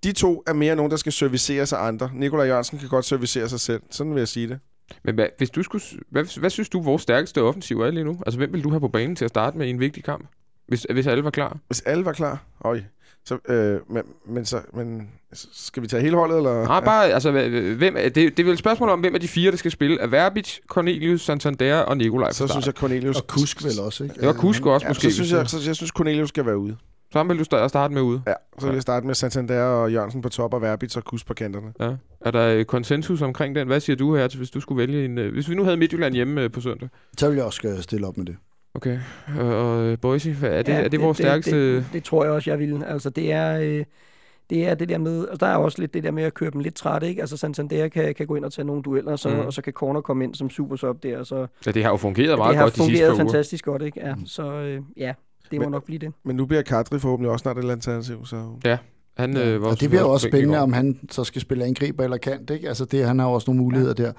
[0.04, 2.10] de to er mere nogen, der skal servicere sig andre.
[2.14, 3.82] Nikolaj Jørgensen kan godt servicere sig selv.
[3.92, 4.60] Sådan vil jeg sige det.
[5.04, 8.22] Men hvad, hvis du skulle, hvad, hvad synes du, vores stærkeste offensiv er lige nu?
[8.26, 10.30] Altså, hvem vil du have på banen til at starte med i en vigtig kamp?
[10.68, 11.58] Hvis, hvis alle var klar?
[11.68, 12.44] Hvis alle var klar?
[12.66, 12.82] Øj.
[13.26, 15.10] Så, øh, men, men, så, men
[15.54, 16.64] skal vi tage hele holdet, eller?
[16.64, 19.52] Nej, bare, altså, hvem, det, det er vel et spørgsmål om, hvem af de fire,
[19.52, 20.00] der skal spille.
[20.00, 23.16] Er Verbic, Cornelius, Santander og Nikolaj Så synes jeg, Cornelius...
[23.16, 24.16] Og Kusk vel også, ikke?
[24.16, 25.02] Det var Kusk også, ja, måske.
[25.02, 26.78] Så synes jeg, så, jeg synes, Cornelius skal være ude.
[27.14, 28.22] Så vil du starte med ude?
[28.28, 31.28] Ja, så vil jeg starte med Santander og Jørgensen på top, og Verbitz og Kusk
[31.28, 31.74] på kanterne.
[31.80, 31.96] Ja.
[32.22, 33.68] Er der konsensus omkring den?
[33.68, 35.18] Hvad siger du her, hvis du skulle vælge en...
[35.18, 36.90] Hvis vi nu havde Midtjylland hjemme øh, på søndag?
[37.18, 38.36] Så ville jeg også stille op med det.
[38.74, 39.00] Okay.
[39.40, 41.76] Og Boise, er det, ja, er det, det vores det, stærkeste...
[41.76, 42.84] Det, det, tror jeg også, jeg vil.
[42.88, 43.60] Altså, det er...
[43.60, 43.86] Øh,
[44.50, 46.52] det er det der med, altså der er også lidt det der med at køre
[46.52, 47.22] dem lidt træt, ikke?
[47.22, 49.40] Altså Santander kan, kan gå ind og tage nogle dueller, så, mm.
[49.40, 51.24] og så kan Corner komme ind som super sub der.
[51.24, 53.82] Så, ja, det har jo fungeret meget godt de sidste Det har fungeret fantastisk godt,
[53.82, 54.00] ikke?
[54.00, 54.26] Ja, mm.
[54.26, 55.14] så øh, ja,
[55.54, 56.14] det må men, nok blive det.
[56.26, 58.46] Men nu bliver Kadri forhåbentlig også snart et alternativ, så...
[58.66, 58.78] Ja,
[59.18, 59.50] han, ja.
[59.50, 62.50] øh, var og det bliver også spændende, om han så skal spille angriber eller kant.
[62.50, 62.68] Ikke?
[62.68, 64.04] Altså det, han har også nogle muligheder ja.
[64.04, 64.12] der.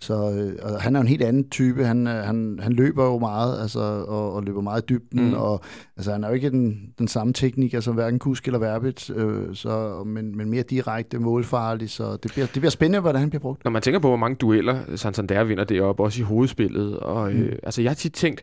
[0.00, 1.84] Så øh, og han er en helt anden type.
[1.84, 5.28] Han, øh, han, han løber jo meget, altså, og, og løber meget i dybden.
[5.28, 5.34] Mm.
[5.34, 5.60] Og,
[5.96, 9.54] altså, han er jo ikke den, den samme teknik, altså hverken Kusk eller Verbit, øh,
[9.54, 11.90] så, men, men mere direkte, målfarlig.
[11.90, 13.64] Så det bliver, det bliver spændende, hvordan han bliver brugt.
[13.64, 16.96] Når man tænker på, hvor mange dueller Santander vinder det op, også i hovedspillet.
[16.96, 17.56] Og, øh, mm.
[17.62, 18.42] altså, jeg har tit tænkt,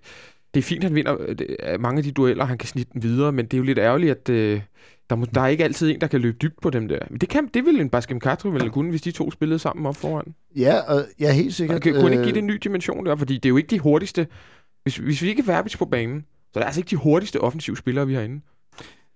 [0.54, 3.04] det er fint, at han vinder øh, mange af de dueller, han kan snitte dem
[3.04, 4.30] videre, men det er jo lidt ærgerligt, at...
[4.30, 4.62] Øh,
[5.10, 7.00] der, må, der er ikke altid en, der kan løbe dybt på dem der.
[7.10, 9.86] Men det, kan, det ville en Baskem Katri vel kunne, hvis de to spillede sammen
[9.86, 10.36] op foran.
[10.56, 11.82] Ja, og jeg er helt sikkert.
[11.82, 13.16] Kan, kunne ikke give det en ny dimension der?
[13.16, 14.28] Fordi det er jo ikke de hurtigste...
[14.84, 17.78] Hvis, hvis vi ikke er på banen, så er det altså ikke de hurtigste offensive
[17.78, 18.42] spillere, vi har inde.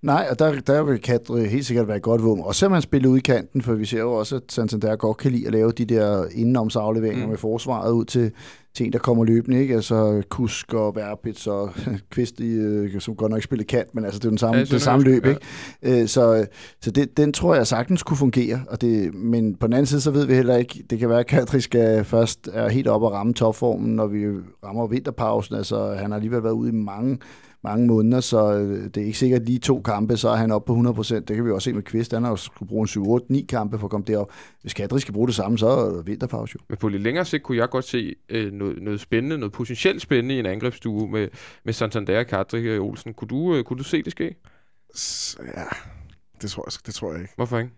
[0.04, 2.44] Nej, og der, der vil Kadri helt sikkert være et godt våben.
[2.44, 5.18] Og selvom han spiller ud i kanten, for vi ser jo også, at Santander godt
[5.18, 7.30] kan lide at lave de der indenomsafleveringer mm.
[7.30, 8.32] med forsvaret ud til,
[8.74, 9.76] til en, der kommer løbende, ikke?
[9.76, 11.72] Altså Kusk og Verbitz og
[12.12, 14.64] Kvist, i, øh, som godt nok spiller kant, men altså det er den samme, ja,
[14.64, 15.30] det samme løb, ja.
[15.30, 16.02] ikke?
[16.02, 16.46] Øh, så
[16.82, 20.02] så det, den tror jeg sagtens kunne fungere, og det, men på den anden side,
[20.02, 23.04] så ved vi heller ikke, det kan være, at Kadri skal først er helt op
[23.04, 24.26] og ramme topformen, når vi
[24.64, 27.18] rammer vinterpausen, altså han har alligevel været ude i mange
[27.64, 30.68] mange måneder, så øh, det er ikke sikkert, lige to kampe, så er han oppe
[30.68, 31.16] på 100%.
[31.16, 32.14] Det kan vi også se med Kvist.
[32.14, 34.32] Han har jo skulle bruge en 7-8-9 kampe for at komme derop.
[34.62, 36.66] Hvis Kadri skal bruge det samme, så er det vinterpause jo.
[36.70, 40.02] Men på lidt længere sigt kunne jeg godt se øh, noget, noget spændende, noget potentielt
[40.02, 41.28] spændende i en angrebsstue med,
[41.66, 43.14] med Santander og Kadri og øh, Olsen.
[43.14, 44.36] Kunne du, øh, kunne du se det ske?
[45.58, 45.64] Ja,
[46.42, 47.34] det tror jeg, det tror jeg ikke.
[47.36, 47.72] Hvorfor ikke?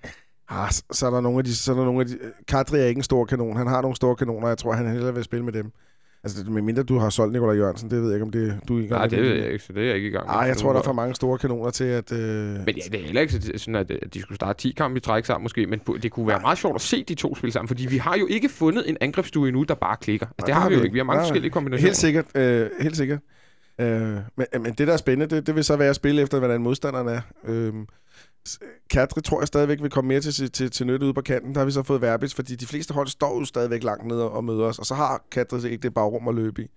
[0.50, 2.80] Ah, så, så er der nogle af de, så er der nogle af de, Kadri
[2.80, 3.58] er ikke en stor kanon.
[3.58, 5.72] Han har nogle store kanoner, jeg tror, han hellere vil spille med dem.
[6.26, 8.78] Altså, med mindre du har solgt Nikolaj Jørgensen, det ved jeg ikke, om det, du
[8.78, 10.28] er i gang Nej, det ved jeg ikke, så det er jeg ikke i gang
[10.28, 10.34] med.
[10.34, 12.12] Nej, jeg tror, der er for mange store kanoner til, at...
[12.12, 12.20] Øh...
[12.20, 15.26] Men ja, det er heller ikke sådan, at de skulle starte 10 kampe i træk
[15.26, 17.86] sammen måske, men det kunne være meget sjovt at se de to spille sammen, fordi
[17.86, 20.26] vi har jo ikke fundet en angrebsstue endnu, der bare klikker.
[20.26, 20.94] Altså, det har vi jo ikke.
[20.94, 21.88] Vi har mange nej, forskellige kombinationer.
[21.88, 22.26] Helt sikkert.
[22.36, 23.20] Øh, helt sikkert.
[23.80, 23.88] Øh,
[24.36, 26.62] men, men det, der er spændende, det, det vil så være at spille efter, hvordan
[26.62, 27.22] modstanderen er.
[27.48, 27.74] Øh,
[28.90, 31.54] Kadri tror jeg stadigvæk vil komme mere til, til, til nytte ude på kanten.
[31.54, 34.32] Der har vi så fået Verbis, fordi de fleste hold står jo stadigvæk langt nede
[34.32, 36.68] og møder os, og så har Kadri ikke det bagrum at løbe i.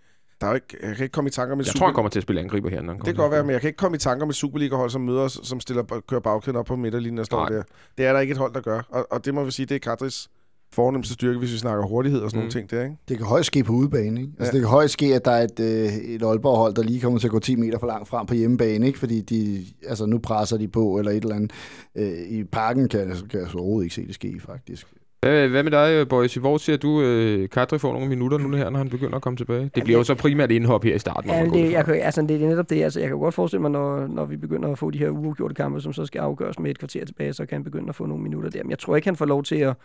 [0.41, 1.79] Der er jo ikke, jeg kan ikke komme i tanker med Jeg Super...
[1.79, 2.81] tror, han kommer til at spille angriber her.
[2.81, 5.21] Det kan godt være, men jeg kan ikke komme i tanker med Superliga-hold, som møder
[5.21, 7.49] os, som stiller, kører bagkæden op på midterlinjen og står Nej.
[7.49, 7.63] der.
[7.99, 8.83] Det er der ikke et hold, der gør.
[8.89, 10.31] Og, og det må vi sige, det er Kadris
[10.73, 12.41] fornemmeste styrke, hvis vi snakker hurtighed og sådan mm.
[12.41, 12.97] nogle ting der, ikke?
[13.09, 14.21] Det kan højst ske på udebane, ikke?
[14.21, 14.45] Altså, ja.
[14.45, 17.19] Altså, det kan højst ske, at der er et, øh, et Aalborg-hold, der lige kommer
[17.19, 18.99] til at gå 10 meter for langt frem på hjemmebane, ikke?
[18.99, 21.53] Fordi de, altså, nu presser de på, eller et eller andet.
[21.97, 24.87] Øh, I parken kan, kan jeg så overhovedet ikke se det ske, faktisk.
[25.23, 26.35] Hvad, hvad med dig, Boys?
[26.35, 29.37] Hvor ser du, øh, Kadri får nogle minutter nu her, når han begynder at komme
[29.37, 29.61] tilbage?
[29.61, 31.31] Det ja, bliver det, jo så primært indhop her i starten.
[31.31, 32.83] Ja, det, jeg kan, altså, det er netop det.
[32.83, 35.55] Altså, jeg kan godt forestille mig, når, når vi begynder at få de her uafgjorte
[35.55, 38.07] kampe, som så skal afgøres med et kvarter tilbage, så kan han begynde at få
[38.07, 38.63] nogle minutter der.
[38.63, 39.77] Men jeg tror ikke, han får lov til at...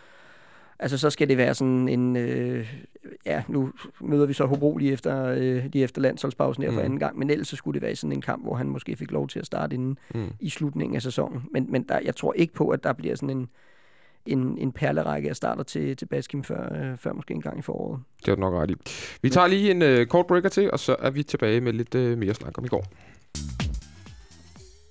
[0.79, 2.15] Altså, så skal det være sådan en...
[2.15, 2.73] Øh,
[3.25, 3.71] ja, nu
[4.01, 6.75] møder vi så Hobro lige efter, øh, lige efter landsholdspausen her mm.
[6.75, 8.95] for anden gang, men ellers så skulle det være sådan en kamp, hvor han måske
[8.95, 10.31] fik lov til at starte inden mm.
[10.39, 11.41] i slutningen af sæsonen.
[11.51, 13.49] Men, men der, jeg tror ikke på, at der bliver sådan en
[14.25, 17.61] en, en perlerække af starter til, til Baskim før, øh, før måske en gang i
[17.61, 17.99] foråret.
[18.25, 18.75] Det er nok ret i.
[19.21, 21.95] Vi tager lige en øh, kort breaker til, og så er vi tilbage med lidt
[21.95, 22.85] øh, mere snak om i går.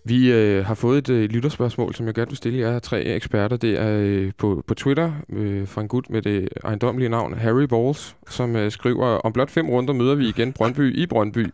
[0.05, 3.57] Vi øh, har fået et øh, lytterspørgsmål, som jeg gerne vil stille jer tre eksperter.
[3.57, 7.63] Det er øh, på, på Twitter øh, fra en gut med det ejendommelige navn Harry
[7.63, 11.47] Balls, som øh, skriver, om blot fem runder møder vi igen Brøndby i Brøndby.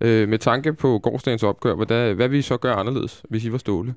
[0.00, 3.58] Øh, med tanke på gårdsdagens opgør, hvad, hvad vi så gør anderledes, hvis I var
[3.58, 3.94] ståle.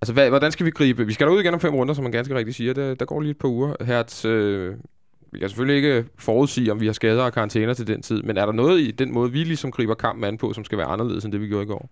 [0.00, 1.06] Altså, hvad, hvordan skal vi gribe?
[1.06, 2.74] Vi skal ud igen om fem runder, som man ganske rigtigt siger.
[2.74, 3.84] Der, der går lige et par uger.
[3.84, 4.74] Hertz, øh,
[5.32, 8.36] vi kan selvfølgelig ikke forudsige, om vi har skader og karantæner til den tid, men
[8.36, 10.86] er der noget i den måde, vi ligesom griber kampen an på, som skal være
[10.86, 11.90] anderledes end det, vi gjorde i går?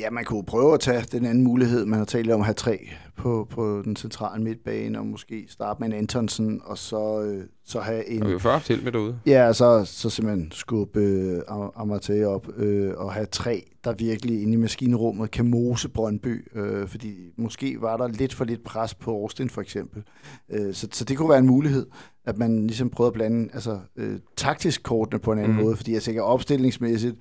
[0.00, 1.86] Ja, man kunne prøve at tage den anden mulighed.
[1.86, 5.80] Man har talt om at have tre på, på den centrale midtbane, og måske starte
[5.80, 8.22] med en Antonsen, og så, øh, så have en...
[8.22, 9.18] Og vi har før held med derude.
[9.26, 14.42] Ja, så, så simpelthen skubbe øh, Am- Amartey op øh, og have tre, der virkelig
[14.42, 18.94] inde i maskinrummet kan mose Brøndby, øh, fordi måske var der lidt for lidt pres
[18.94, 20.02] på Austin for eksempel.
[20.50, 21.86] Øh, så, så det kunne være en mulighed,
[22.24, 25.62] at man ligesom prøvede at blande altså, øh, taktisk kortene på en anden mm.
[25.62, 27.16] måde, fordi jeg tænker opstillingsmæssigt,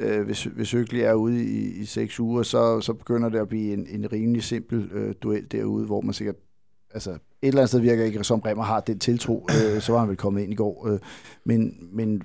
[0.00, 3.48] øh, hvis, hvis Øgli er ude i, i seks uger, så, så begynder det at
[3.48, 6.36] blive en, en rimelig simpel øh, duel derude, hvor man sikkert
[6.94, 9.98] altså et eller andet sted virker ikke, som Bremer har den tiltro, øh, så var
[9.98, 10.88] han vel kommet ind i går.
[10.88, 10.98] Øh,
[11.44, 12.22] men, men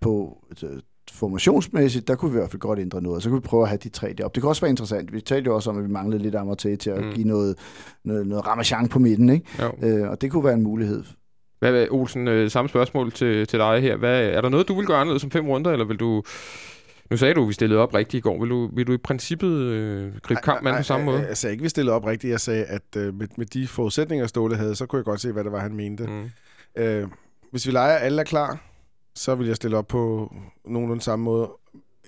[0.00, 0.68] på altså,
[1.12, 3.62] formationsmæssigt, der kunne vi i hvert fald godt ændre noget, og så kunne vi prøve
[3.62, 4.34] at have de tre deroppe.
[4.34, 5.12] Det kunne også være interessant.
[5.12, 7.12] Vi talte jo også om, at vi manglede lidt Amartey til at Mm.
[7.12, 7.58] give noget,
[8.04, 9.46] noget, noget ramachan på midten, ikke?
[9.62, 9.72] Jo.
[9.88, 11.04] Øh, og det kunne være en mulighed.
[11.58, 13.96] Hvad, hvad, Olsen, øh, samme spørgsmål til, til dig her.
[13.96, 16.22] Hvad, er der noget, du vil gøre anderledes som fem runder, eller vil du...
[17.10, 18.40] Nu sagde du, at vi stillede op rigtigt i går.
[18.40, 21.26] Vil du, vil du i princippet øh, gribe kampen an på samme måde?
[21.28, 22.30] Jeg, sagde ikke, vi stillede op rigtigt.
[22.30, 25.32] Jeg sagde, at øh, med, med de forudsætninger, Ståle havde, så kunne jeg godt se,
[25.32, 26.06] hvad det var, han mente.
[26.06, 26.30] Mm.
[26.76, 27.08] Øh,
[27.50, 28.60] hvis vi leger, at alle er klar,
[29.14, 30.32] så vil jeg stille op på
[30.64, 31.50] nogenlunde samme måde.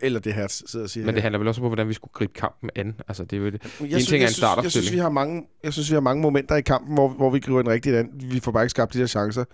[0.03, 1.07] Eller det her sidder og siger.
[1.07, 1.22] Men det her.
[1.22, 2.94] handler vel også om, hvordan vi skulle gribe kampen an.
[3.09, 3.62] Altså, det er jo det.
[3.80, 6.01] Jeg en ting er en synes, jeg synes, vi har mange, jeg synes, vi har
[6.01, 8.11] mange momenter i kampen, hvor, hvor vi griber den rigtigt an.
[8.14, 9.44] Vi får bare ikke skabt de der chancer.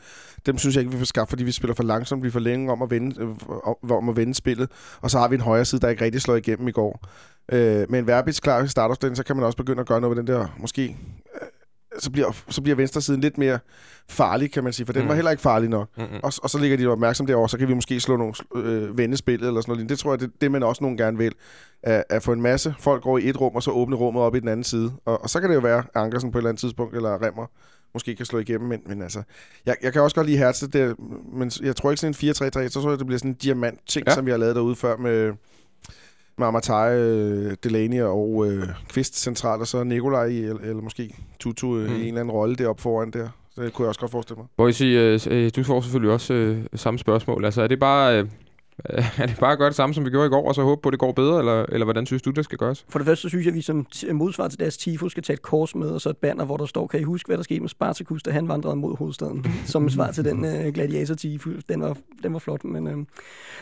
[0.46, 2.24] Dem synes jeg ikke, vi får skabt, fordi vi spiller for langsomt.
[2.24, 4.70] Vi får længe om at vende, øh, om at vende spillet.
[5.00, 7.06] Og så har vi en højre side, der ikke rigtig slår igennem i går.
[7.52, 10.16] Øh, med en Verbitz klar i startopstillingen, så kan man også begynde at gøre noget
[10.16, 10.96] ved den der, måske...
[11.98, 13.58] Så bliver, så bliver venstre siden lidt mere
[14.08, 15.08] farlig, kan man sige, for den Mm.
[15.08, 15.88] var heller ikke farlig nok.
[15.96, 16.08] Mm-mm.
[16.22, 19.16] Og, og så ligger de opmærksom derovre, så kan vi måske slå nogle øh, vende
[19.16, 19.88] spillet eller sådan noget.
[19.88, 21.32] Det tror jeg, det, det man også nogle gerne vil.
[21.82, 24.34] At, at få en masse folk over i et rum, og så åbne rummet op
[24.34, 24.92] i den anden side.
[25.04, 27.22] Og, og så kan det jo være, at Ankersen på et eller andet tidspunkt, eller
[27.26, 27.46] Remmer,
[27.94, 28.68] måske kan slå igennem.
[28.68, 29.22] Men, men altså,
[29.66, 30.94] jeg, jeg kan også godt lide Hertz, det,
[31.32, 34.06] men jeg tror ikke sådan en 4-3-3, så tror jeg, det bliver sådan en diamant-ting,
[34.08, 34.14] ja.
[34.14, 35.32] som vi har lavet derude før med,
[36.38, 41.14] med Amatai, øh, Delaney og øh, Kvist centralt, og så Nikolaj i, eller, eller måske
[41.40, 41.96] Tutu øh, Mm.
[41.96, 43.28] i en eller anden rolle deroppe foran der.
[43.54, 44.46] Så det kunne jeg også godt forestille mig.
[44.56, 47.44] Boise, øh, øh, du får selvfølgelig også øh, samme spørgsmål.
[47.44, 48.18] Altså, er det bare...
[48.18, 48.26] Øh,
[49.18, 50.82] er det bare at gøre det samme, som vi gjorde i går, og så håbe
[50.82, 52.84] på, at det går bedre, eller, eller hvordan synes du, det skal gøres?
[52.88, 55.34] For det første, så synes jeg, at vi som modsvar til deres tifo skal tage
[55.34, 57.42] et kors med, og så et banner, hvor der står, kan I huske, hvad der
[57.42, 59.46] skete med Spartacus, da han vandrede mod hovedstaden?
[59.66, 61.50] Som svar til den øh, gladiator tifo.
[61.68, 62.86] Den var, den var flot, men...
[62.88, 62.96] Øh,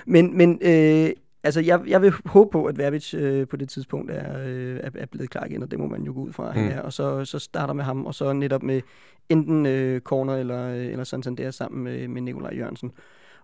[0.06, 1.10] men, men øh,
[1.44, 4.90] altså, jeg, jeg vil håbe på, at Verbitz øh, på det tidspunkt er, øh, er,
[4.94, 6.68] er blevet klar igen, og det må man jo gå ud fra, mm.
[6.68, 6.80] Er.
[6.80, 8.80] Og så, så starter med ham, og så netop med
[9.28, 12.92] enten øh, Corner eller, øh, eller Santander sammen med, med Nikolaj Jørgensen.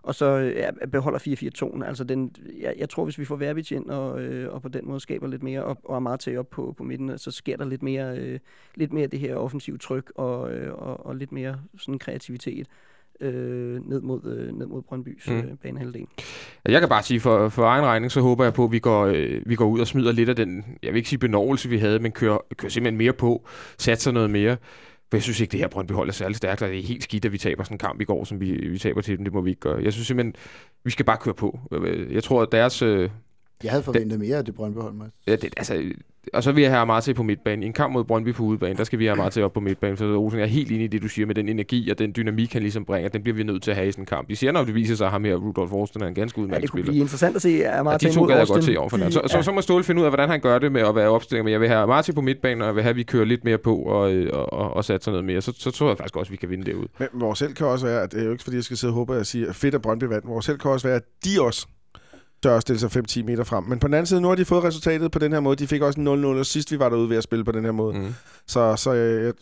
[0.01, 1.85] Og så øh, ja, beholder 4-4-2'en.
[1.85, 4.87] Altså den, jeg, jeg tror, hvis vi får Verbitz ind og, øh, og på den
[4.87, 7.83] måde skaber lidt mere, og, og Amarte op på, på midten, så sker der lidt
[7.83, 8.39] mere, øh,
[8.75, 12.67] lidt mere det her offensive tryk og, øh, og, og lidt mere sådan kreativitet
[13.21, 15.37] øh, ned, mod, øh, ned mod Brøndbys Mm.
[15.37, 16.07] øh, banehalvdel.
[16.67, 19.05] Jeg kan bare sige, for, for egen regning, så håber jeg på, at vi går,
[19.05, 21.77] øh, vi går ud og smider lidt af den, jeg vil ikke sige benovelse, vi
[21.77, 23.47] havde, men kører, kører simpelthen mere på,
[23.77, 24.57] satser noget mere.
[25.09, 27.03] For jeg synes ikke, det her Brøndby hold er særlig stærkt, og det er helt
[27.03, 29.25] skidt, at vi taber sådan en kamp i går, som vi, vi taber til dem.
[29.25, 29.83] Det må vi ikke gøre.
[29.83, 30.35] Jeg synes simpelthen,
[30.83, 31.59] vi skal bare køre på.
[32.11, 32.81] Jeg tror, at deres...
[32.81, 33.09] Øh,
[33.63, 35.11] Jeg havde forventet mere af det Brøndby hold, Mads.
[35.27, 35.91] ja, det, altså,
[36.33, 37.63] og så vil jeg have Amarte på midtbanen.
[37.63, 39.97] I en kamp mod Brøndby på udebane, der skal vi have Amarte op på midtbanen.
[39.97, 42.13] Så Olsen, jeg er helt enig i det, du siger med den energi og den
[42.15, 43.09] dynamik, han ligesom bringer.
[43.09, 44.29] Den bliver vi nødt til at have i sådan en kamp.
[44.29, 46.43] De siger, når det viser sig, at ham her, Rudolf Forsten, er en ganske Ja,
[46.43, 46.91] udmærket det kunne spiller.
[46.91, 49.11] blive interessant at se Ja, Amarte de to gad jeg godt se over for De-.
[49.11, 49.41] Så, så, ja.
[49.41, 51.43] så må Ståle finde ud af, hvordan han gør det med at være opstilling.
[51.43, 53.43] Men jeg vil have Martin på midtbanen, og jeg vil have, at vi kører lidt
[53.43, 55.41] mere på og, øh, og, og, og satser noget mere.
[55.41, 56.87] Så, så tror jeg faktisk også, at vi kan vinde derude.
[56.99, 58.91] Men vores held kan også være, at det er jo ikke fordi, jeg skal sidde
[58.91, 60.27] og håbe, at jeg siger, fedt at Brøndby vandt.
[60.27, 61.67] Vores held kan også være, at de også
[62.43, 63.63] tør at stille sig 5-10 meter frem.
[63.63, 65.55] Men på den anden side, nu har de fået resultatet på den her måde.
[65.55, 67.65] De fik også en 0-0, og sidst vi var derude ved at spille på den
[67.65, 67.97] her måde.
[67.99, 68.13] Mm.
[68.47, 69.33] Så, så øh,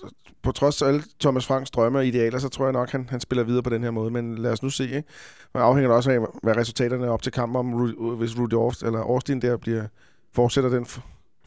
[0.43, 3.19] på trods af alle Thomas Franks drømme og idealer, så tror jeg nok, han, han
[3.19, 4.11] spiller videre på den her måde.
[4.11, 4.83] Men lad os nu se.
[4.83, 5.03] Ikke?
[5.53, 8.53] Og afhænger det også af, hvad resultaterne er op til kampen, om Ru- hvis Rudy
[8.53, 9.83] Orst, eller Austin der bliver,
[10.35, 10.85] fortsætter den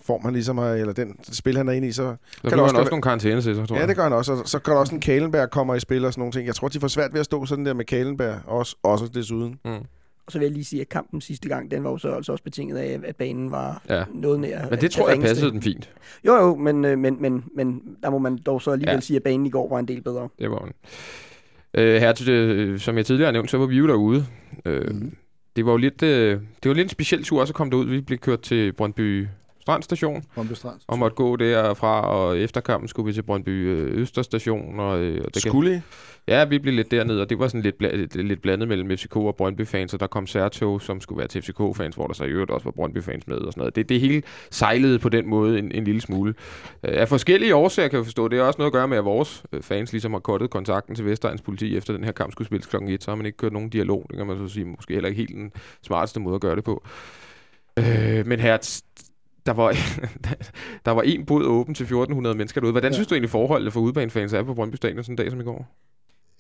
[0.03, 2.51] form, han ligesom har, eller den spil, han er inde i, så Så Kan kan
[2.51, 3.89] det du også også nogle karantæne til, så tror Ja, jeg.
[3.89, 4.33] det gør han også.
[4.33, 6.47] Og så gør der også en Kalenberg kommer i spil og sådan nogle ting.
[6.47, 9.59] Jeg tror, de får svært ved at stå sådan der med Kalenberg også, også desuden.
[9.65, 9.73] Mm.
[10.31, 12.33] Og så vil jeg lige sige, at kampen sidste gang, den var jo så altså
[12.33, 14.05] også betinget af, at banen var Ja.
[14.15, 14.71] noget nær.
[14.71, 15.91] Men det tror jeg passede den fint.
[16.27, 19.01] Jo, jo, men, øh, men, men, men der må man dog så alligevel Ja.
[19.01, 20.29] sige, at banen i går var en del bedre.
[20.39, 20.73] Det var den.
[21.75, 24.27] Øh, her til det, som jeg tidligere har nævnt, så var vi jo derude.
[24.65, 25.17] Øh, Mhm.
[25.57, 27.87] Det var jo lidt, øh, det var lidt en speciel tur også at komme derud.
[27.87, 29.27] Vi blev kørt til Brøndby
[29.71, 30.77] Strand station, Brøndby Strand.
[30.89, 34.81] og måtte gå derfra, og efter kampen skulle vi til Brøndby øh, Østerstation.
[34.81, 35.81] Og, øh, og det kan, Skulle I?
[36.29, 39.17] Ja, vi blev lidt dernede, og det var sådan lidt, bla- lidt blandet mellem FCK
[39.17, 42.29] og Brøndby-fans, og der kom særtog, som skulle være til FCK-fans, hvor der så i
[42.29, 43.77] øvrigt også var Brøndby-fans med og sådan noget.
[43.77, 46.35] Det, det hele sejlede på den måde en, en lille smule.
[46.85, 49.05] Øh, Af forskellige årsager kan jeg forstå, det har også noget at gøre med, at
[49.05, 52.47] vores øh, fans ligesom har kottet kontakten til Vestegns politi, efter den her kamp skulle
[52.47, 54.65] spilles klokken 1, så har man ikke kørt nogen dialog, det kan man så sige,
[54.65, 55.53] måske heller ikke helt den
[55.83, 56.85] smarteste måde at gøre det på.
[57.79, 58.81] Øh, men her,
[59.47, 59.77] der var,
[60.85, 62.73] der var en bod åben til 1400 mennesker derude.
[62.73, 62.95] Hvordan ja.
[62.95, 65.45] Synes du egentlig forholdet for udbanefans er på Brøndby Stadion sådan en dag som i
[65.45, 65.77] går?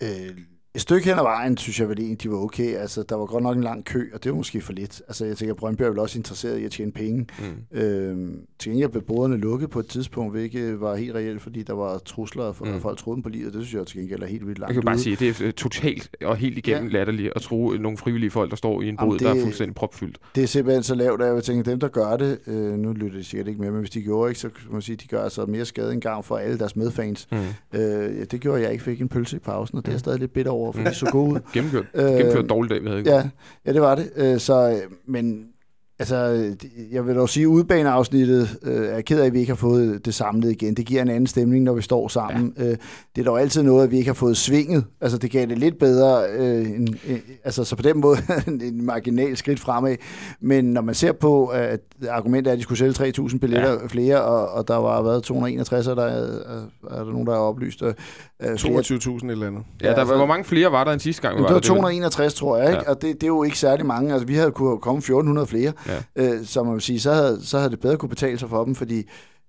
[0.02, 0.38] Øh,
[0.74, 2.74] et stykke hen ad vejen, synes jeg vel egentlig, de var okay.
[2.74, 5.02] Altså, der var godt nok en lang kø, og det var måske for lidt.
[5.08, 7.26] Altså, jeg tænker, Brøndby er vel også interesseret i at tjene penge.
[7.72, 7.78] Mm.
[7.78, 11.72] Øh, til gengæld blev boderne lukket på et tidspunkt, hvilket var helt reelt, fordi der
[11.72, 12.80] var trusler, for Mm.
[12.80, 13.54] folk troede dem på livet.
[13.54, 15.02] Det synes jeg til gengæld er helt vildt langt Jeg kan bare ude.
[15.02, 16.98] sige, det er øh, totalt og helt igennem ja.
[16.98, 20.18] Latterligt at tro nogle frivillige folk, der står i en båd, der er fuldstændig propfyldt.
[20.34, 22.92] Det er simpelthen så lavt, at jeg vil tænke, dem der gør det, øh, nu
[22.92, 25.06] lytter de sikkert ikke med, men hvis de gjorde ikke, så kan man sige, de
[25.08, 27.28] gør altså mere skade end gavn for alle deres medfans.
[27.32, 27.38] Mm.
[27.78, 29.98] Øh, det gjorde jeg ikke, fik en pølse i pausen, og det er jeg Mm.
[29.98, 30.84] stadig lidt bitter over, for Mm.
[30.84, 31.38] de så gode ud.
[31.54, 31.84] Gennemført.
[31.94, 33.02] Øh, Gennemført dårlig dag, vi havde.
[33.06, 33.28] Ja,
[33.66, 34.10] ja, det var det.
[34.16, 35.44] Øh, så, øh, men
[35.98, 36.16] altså,
[36.92, 40.04] jeg vil dog sige, at udbaneafsnittet øh, er ked af, at vi ikke har fået
[40.04, 40.74] det samlet igen.
[40.74, 42.54] Det giver en anden stemning, når vi står sammen.
[42.58, 42.64] Ja.
[42.64, 42.76] Øh,
[43.16, 44.84] det er dog altid noget, at vi ikke har fået svinget.
[45.00, 46.98] Altså, det gav det lidt bedre, øh, en,
[47.44, 48.16] altså, så på den måde
[48.48, 49.96] en, en marginal skridt fremad.
[50.40, 53.86] Men når man ser på, at argumentet er, at de skulle sælge 3.000 billetter ja.
[53.86, 56.22] flere, og, og der var været 261, og der er,
[56.54, 57.82] er, er der nogen, der har oplyst.
[57.82, 57.94] Øh,
[58.40, 59.62] flere 22.000 et eller andet.
[59.82, 61.34] Ja, der, altså- hvor mange flere var der end sidste gang?
[61.34, 61.60] vi Jamen, det var der?
[61.60, 62.76] Det 261, tror jeg, ikke?
[62.76, 62.82] Ja.
[62.86, 62.90] Ja.
[62.90, 64.12] og det, det er jo ikke særlig mange.
[64.12, 65.98] Altså, vi havde kunne komme 1400 flere, Ja.
[66.16, 68.64] øh, så man vil sige, så havde, så havde det bedre kunne betale sig for
[68.64, 69.02] dem, fordi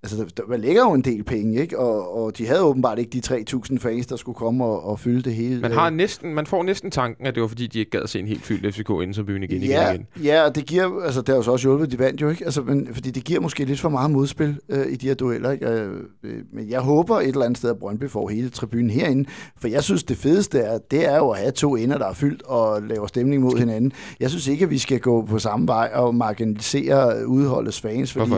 [0.04, 1.80] altså, der, der, man lægger jo en del penge, ikke?
[1.80, 5.22] Og, og de havde åbenbart ikke de 3.000 fans, der skulle komme og, og fylde
[5.22, 5.62] det hele.
[5.62, 8.20] Man, har næsten, man får næsten tanken, at det var fordi, de ikke gad se
[8.20, 10.26] en helt fyldt FCK inden som byen igen, ja, igen, igen.
[10.26, 12.45] ja, og det giver, altså det har jo så også hjulpet, de vandt jo ikke,
[12.45, 15.52] altså, men, fordi det giver måske lidt for meget modspil øh, i de her dueller,
[15.52, 15.70] ikke?
[15.70, 19.30] Øh, øh, men jeg håber et eller andet sted, at Brøndby får hele tribunen herinde,
[19.58, 22.14] for jeg synes, det fedeste er, det er jo at have to ender, der er
[22.14, 23.91] fyldt og laver stemning mod hinanden.
[24.20, 28.32] Jeg synes ikke, at vi skal gå på samme vej og marginalisere udholdets fans, fordi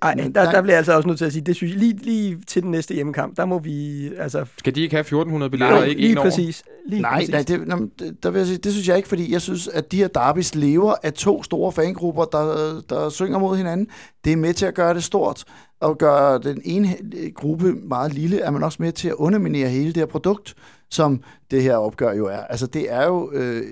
[0.00, 0.20] Hvorfor ikke?
[0.20, 0.52] Ej, Men der, nej.
[0.52, 2.62] der bliver jeg altså også nødt til at sige, det synes jeg, lige, lige til
[2.62, 4.44] den næste hjemmekamp, der må vi, altså...
[4.58, 6.26] Skal de ikke have 1400 billetter ikke lige en over?
[6.30, 6.62] præcis.
[6.88, 7.30] Lige Nej, præcis.
[7.30, 9.40] nej det, nå, men det- der vil jeg sige, det synes jeg ikke, fordi jeg
[9.40, 13.86] synes, at de her derbys lever af to store fangrupper, der, der synger mod hinanden.
[14.24, 15.44] Det er med til at gøre det stort,
[15.80, 16.88] og gøre den ene
[17.34, 20.54] gruppe meget lille, er man også med til at underminere hele det her produkt,
[20.90, 21.20] som
[21.50, 22.36] det her opgør jo er.
[22.38, 23.62] Altså det er jo øh,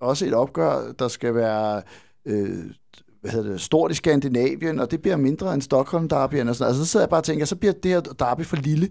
[0.00, 1.82] også et opgør, der skal være...
[2.26, 2.58] Øh,
[3.26, 6.68] hvad hedder det, stort i Skandinavien, og det bliver mindre end Stockholm Derbyen og sådan.
[6.68, 8.88] Altså, så sidder jeg bare og tænker, så bliver det her derby for lille.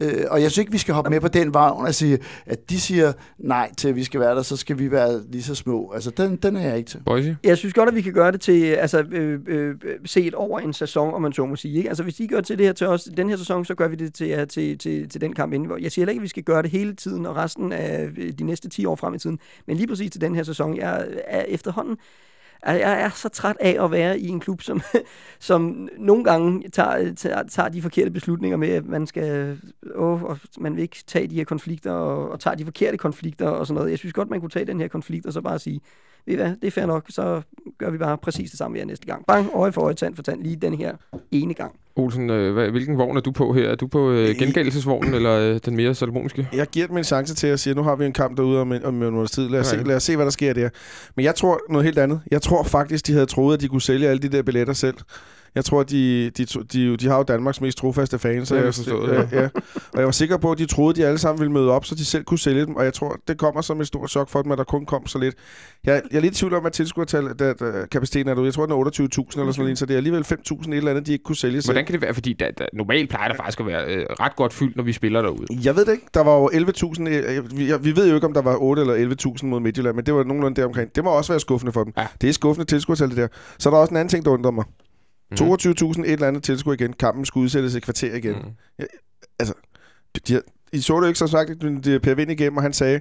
[0.00, 2.70] Øh, og jeg synes ikke, vi skal hoppe med på den vagn og sige, at
[2.70, 5.54] de siger nej til, at vi skal være der, så skal vi være lige så
[5.54, 5.92] små.
[5.94, 7.00] Altså, den, den er jeg ikke til.
[7.06, 7.36] Boise?
[7.44, 9.74] Jeg synes godt, at vi kan gøre det til, altså, øh, øh,
[10.04, 11.76] set over en sæson, om man så må sige.
[11.76, 11.88] Ikke?
[11.88, 13.96] Altså, hvis de gør til det her til os den her sæson, så gør vi
[13.96, 15.82] det til, ja, til, til, til den kamp inden.
[15.82, 18.32] Jeg siger heller ikke, at vi skal gøre det hele tiden og resten af øh,
[18.38, 19.38] de næste 10 år frem i tiden.
[19.66, 21.96] Men lige præcis til den her sæson, jeg er efterhånden
[22.64, 24.80] Altså, jeg er så træt af at være i en klub, som,
[25.40, 29.58] som nogle gange tager, tager, tager de forkerte beslutninger med, at man skal,
[29.94, 33.48] åh, og man vil ikke tage de her konflikter, og, og tager de forkerte konflikter
[33.48, 33.90] og sådan noget.
[33.90, 35.80] Jeg synes godt, man kunne tage den her konflikt, og så bare sige,
[36.26, 37.42] ved I hvad, det er fair nok, så
[37.78, 39.26] gør vi bare præcis det samme hver næste gang.
[39.26, 40.94] Bang, øje for øje, tand for tand, lige den her
[41.30, 41.72] ene gang.
[41.96, 43.68] Olsen, øh, hvad, hvilken vogn er du på her?
[43.68, 46.48] Er du på øh, gengældelsesvognen, eller øh, den mere salomoniske?
[46.52, 48.72] Jeg giver dem en chance til at sige, nu har vi en kamp derude om
[48.72, 49.48] en, om en måneds tid.
[49.48, 50.68] Lad os, se, lad os se, hvad der sker der.
[51.16, 52.20] Men jeg tror noget helt andet.
[52.30, 54.96] Jeg tror faktisk, de havde troet, at de kunne sælge alle de der billetter selv.
[55.54, 58.48] Jeg tror, de, de, de, de, har jo Danmarks mest trofaste fans.
[58.48, 59.40] Det jeg forstået, ja.
[59.40, 59.48] ja.
[59.92, 61.84] Og jeg var sikker på, at de troede, at de alle sammen ville møde op,
[61.84, 62.76] så de selv kunne sælge dem.
[62.76, 65.06] Og jeg tror, det kommer som et stort chok for dem, at der kun kom
[65.06, 65.34] så lidt.
[65.84, 67.52] Jeg, jeg er lidt i tvivl om, at tilskuertal, da,
[67.90, 68.46] kapaciteten er derude.
[68.46, 70.90] Jeg tror, den er 28.000 eller sådan noget, så det er alligevel 5.000 et eller
[70.90, 71.72] andet, de ikke kunne sælge selv.
[71.72, 72.14] Hvordan kan det være?
[72.14, 74.92] Fordi der, der, normalt plejer der faktisk at være øh, ret godt fyldt, når vi
[74.92, 75.46] spiller derude.
[75.64, 76.06] Jeg ved det ikke.
[76.14, 77.08] Der var jo 11.000.
[77.08, 80.06] øh, Vi, vi ved jo ikke, om der var 8 eller 11.000 mod Midtjylland, men
[80.06, 80.96] det var nogenlunde deromkring.
[80.96, 81.92] Det må også være skuffende for dem.
[81.96, 82.06] Ja.
[82.20, 83.28] Det er skuffende tilskuertal, det der.
[83.58, 84.64] Så er der også en anden ting, der undrer mig.
[85.30, 85.52] Mhm.
[85.52, 86.92] 22.000 et eller andet tilskuer igen.
[86.92, 88.34] Kampen skulle udsættes et kvarter igen.
[88.34, 88.86] Mm.
[90.14, 91.58] De, de, I så det jo ikke så sagt, at
[92.02, 93.00] Per Vind igennem, og han sagde,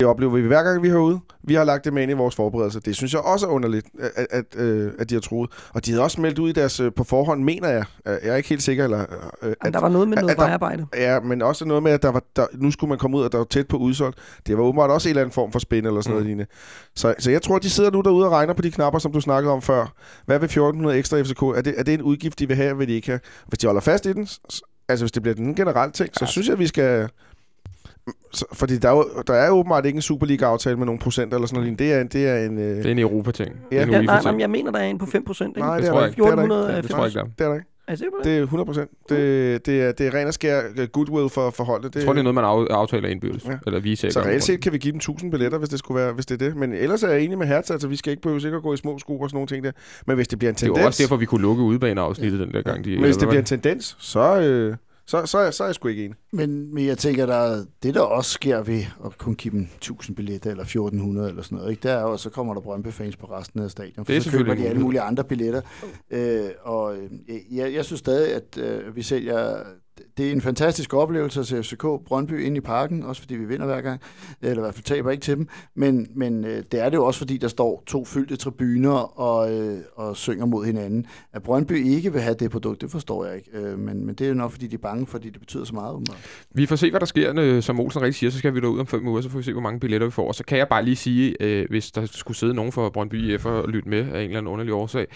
[0.00, 1.20] det oplever vi hver gang, vi er herude.
[1.44, 2.80] Vi har lagt det med ind i vores forberedelser.
[2.80, 3.86] Det synes jeg også er underligt,
[4.16, 5.50] at, at, øh, at de har troet.
[5.74, 7.84] Og de havde også meldt ud i deres øh, på forhånd, mener jeg.
[8.04, 9.00] Jeg er ikke helt sikker, eller,
[9.42, 10.86] øh, At, der var noget med noget at vejarbejde.
[10.96, 13.32] Ja, men også noget med, at der var, der, nu skulle man komme ud, og
[13.32, 14.18] der var tæt på udsolgt.
[14.46, 16.14] Det var åbenbart også en eller anden form for spænd eller sådan Mm.
[16.14, 16.50] noget lignende.
[16.96, 19.20] Så, så jeg tror, de sidder nu derude og regner på de knapper, som du
[19.20, 19.92] snakkede om før.
[20.26, 21.42] Hvad vil 1400 ekstra FCK?
[21.42, 23.20] Er det, er det en udgift, de vil have, eller vil de ikke have?
[23.46, 24.28] Hvis de holder fast i den,
[24.88, 26.26] altså hvis det bliver den generelle ting, så Ja.
[26.26, 27.08] synes jeg, vi skal...
[28.32, 31.46] Så, fordi der er, jo, der er åbenbart ikke en Superliga-aftale med nogle procent eller
[31.46, 31.78] sådan noget.
[31.78, 32.58] Det er, det er en...
[32.58, 33.56] Øh, Det er en Europa-ting.
[33.72, 33.76] Ja.
[33.76, 35.56] Det er en Ja, nej, nej, men jeg mener, der er en på 5 procent.
[35.56, 36.22] nej, det det, er tror der jeg ikke.
[36.22, 36.54] Det er der ikke.
[36.54, 37.28] 1400 Det tror jeg ikke, der er.
[37.38, 37.66] Det er der ikke.
[37.88, 38.06] Er det?
[38.24, 38.90] Det er 100 procent.
[39.08, 41.94] Det, det, er, det er ren og skær øh, goodwill for, for holdet.
[41.94, 43.44] Det, Jeg tror, det er noget, man af, aftaler indbyrdes.
[43.44, 43.50] Ja.
[43.50, 43.56] Ja.
[43.66, 46.12] Eller vi så reelt set kan vi give dem 1000 billetter, hvis det skulle være,
[46.12, 46.56] hvis det er det.
[46.56, 48.76] Men ellers er jeg enig med Hertz, altså vi skal ikke behøve sikkert gå i
[48.76, 49.72] små sko og sådan nogle ting der.
[50.06, 52.52] Men hvis det bliver en Det er tendens, også derfor, vi kunne lukke udebaneafsnittet den
[52.52, 52.84] der gang.
[52.84, 54.76] De, men hvis det bliver en tendens, så, øh,
[55.06, 56.16] så, så, er, så er jeg sgu ikke enig.
[56.32, 60.16] Men, men jeg tænker, der, det der også sker ved at kun give dem 1000
[60.16, 61.88] billetter, eller 1400 eller sådan noget, ikke?
[61.88, 64.30] der er jo, så kommer der Brøndby-fans på resten af stadion, for Det er så
[64.30, 65.60] køber selvfølgelig de alle mulige andre billetter.
[66.10, 67.10] Øh, og øh,
[67.50, 69.62] jeg, jeg synes stadig, at øh, vi sælger...
[70.16, 73.44] Det er en fantastisk oplevelse at se FCK Brøndby ind i parken, også fordi vi
[73.44, 74.00] vinder hver gang,
[74.42, 75.48] eller i hvert fald taber ikke til dem.
[75.74, 79.54] Men, men øh, det er det jo også, fordi der står to fyldte tribuner og,
[79.54, 81.06] øh, og synger mod hinanden.
[81.32, 83.50] At Brøndby ikke vil have det produkt, det forstår jeg ikke.
[83.52, 85.74] Øh, men, men det er jo nok, fordi de er bange, fordi det betyder så
[85.74, 85.94] meget.
[85.94, 86.46] Umiddelbart.
[86.54, 87.32] Vi får se, hvad der sker.
[87.36, 89.44] Øh, som Olsen rigtig siger, så skal vi derud om fem uger, så får vi
[89.44, 90.28] se, hvor mange billetter vi får.
[90.28, 93.14] Og så kan jeg bare lige sige, øh, hvis der skulle sidde nogen fra Brøndby
[93.14, 95.06] IF og lytte med af en eller anden underlig årsag,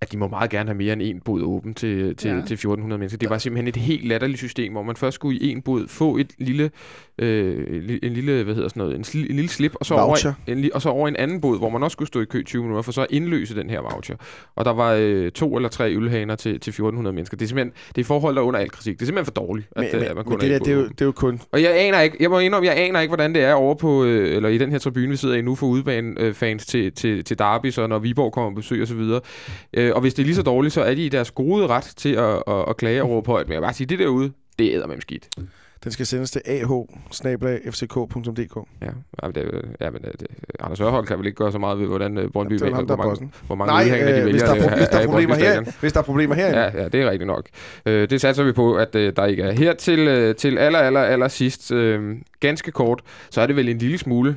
[0.00, 2.34] at de må meget gerne have mere end en bod åben til, til, Ja.
[2.36, 3.18] til 1400 mennesker.
[3.18, 6.16] Det var simpelthen et helt latterligt system, hvor man først skulle i en bod få
[6.16, 6.70] et lille,
[7.18, 10.16] øh, en lille, hvad hedder sådan noget, en, sli- en lille slip, og så, over,
[10.46, 12.62] en, og så over en anden bod, hvor man også skulle stå i kø 20
[12.62, 14.16] minutter, for så at indløse den her voucher.
[14.56, 17.36] Og der var øh, to eller tre ølhaner til, til 1400 mennesker.
[17.36, 18.94] Det er simpelthen, det er forhold, der er under al kritik.
[18.94, 20.64] Det er simpelthen for dårligt, at, Men, øh, at man men kun det, er der,
[20.64, 21.40] det, er jo, det er jo kun...
[21.52, 24.04] og jeg aner ikke, jeg må indrømme, jeg aner ikke, hvordan det er over på,
[24.04, 27.38] øh, eller i den her tribune, vi sidder i nu for udbanefans til, til, til
[27.38, 29.20] Derby, så når Viborg kommer på besøg og så videre.
[29.74, 31.92] Øh, og hvis det er lige så dårligt, så er de i deres gode ret
[31.96, 33.46] til at, at, at klage over på højt.
[33.48, 35.28] Men jeg vil bare sige, det derude, det æder med skidt.
[35.84, 36.60] Den skal sendes til ah.
[38.82, 38.86] Ja,
[39.22, 40.26] ja, men det, ja, men det,
[40.60, 42.96] Anders Ørhold kan vel ikke gøre så meget ved, hvordan øh, Brøndby er vælger, hvor
[42.96, 44.30] mange, hvor mange Nej, udhængere de øh, vælger.
[44.30, 46.58] hvis, der er, pro- øh, hvis, der er problemer her, hvis der er problemer herinde,
[46.60, 47.48] Ja, ja, det er rigtigt nok.
[47.86, 49.52] Øh, det satser vi på, at øh, der ikke er.
[49.52, 53.68] Her til, øh, til aller, aller, aller sidst, øh, ganske kort, så er det vel
[53.68, 54.36] en lille smule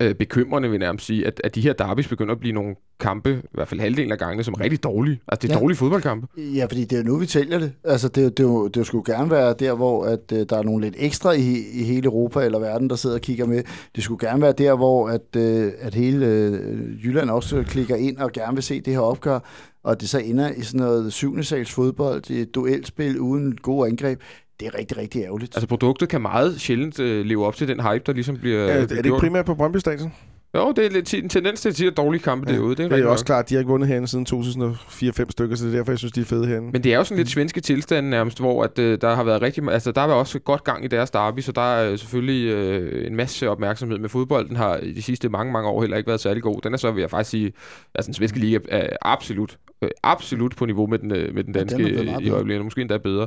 [0.00, 2.74] øh, bekymrende, vil jeg nærmest sige, at, at de her derbys begynder at blive nogle
[3.00, 5.20] kampe, i hvert fald halvdelen af gangene, som er rigtig dårlige.
[5.28, 5.60] Altså, det er Ja.
[5.60, 6.26] dårlige fodboldkampe.
[6.38, 7.72] Ja, fordi det er jo nu, vi sælger det.
[7.84, 10.84] Altså, det, det, jo- det skulle gerne være der, hvor at, øh, der er nogle
[10.84, 13.62] lidt ekstra i, i hele Europa eller verden, der sidder og kigger med.
[13.96, 18.16] Det skulle gerne være der, hvor at, øh, at hele øh, Jylland også klikker ind
[18.18, 19.38] og gerne vil se det her opgør,
[19.84, 24.20] og det så ender i sådan noget syvende sals fodbold, et duelspil uden gode angreb.
[24.60, 25.56] Det er rigtig, rigtig ærgerligt.
[25.56, 28.66] Altså, produktet kan meget sjældent øh, leve op til den hype, der ligesom bliver, er,
[28.66, 30.12] bliver er det ikke primært på Brøndby Stadion?
[30.54, 32.54] Jo, det er lidt en tendens til at sige dårlige kampe Ja.
[32.54, 32.58] ja.
[32.60, 32.76] derude.
[32.76, 33.26] Det er, Det er også nok.
[33.26, 36.12] klart, de har ikke vundet herinde siden 2004-5 stykker, så det er derfor, jeg synes,
[36.12, 36.70] de er fede herinde.
[36.72, 39.42] Men det er jo sådan lidt svenske tilstande nærmest, hvor at, øh, der har været
[39.42, 39.64] rigtig...
[39.72, 42.46] Altså, der har været også godt gang i deres derby, så der er øh, selvfølgelig
[42.48, 46.08] øh, en masse opmærksomhed med fodbolden har i de sidste mange, mange år heller ikke
[46.08, 46.60] været særlig god.
[46.60, 47.52] Den er så, vil jeg faktisk sige,
[47.94, 51.54] altså den svenske liga er absolut, øh, absolut på niveau med den, øh, med den
[51.54, 52.34] Ja, den danske ja, i bedre.
[52.34, 53.26] øjeblikket, måske endda bedre.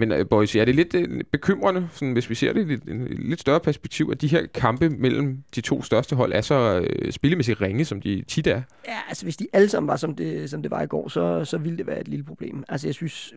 [0.00, 2.64] Men uh, boys, ja, det er lidt uh, bekymrende, sådan, hvis vi ser det i
[2.64, 6.40] lidt, en lidt større perspektiv, at de her kampe mellem de to største hold er
[6.40, 8.62] så uh, spillemæssigt ringe, som de tit er.
[8.88, 11.44] Ja, altså hvis de alle sammen var, som det, som det var i går, så,
[11.44, 12.64] så ville det være et lille problem.
[12.68, 13.34] Altså jeg synes,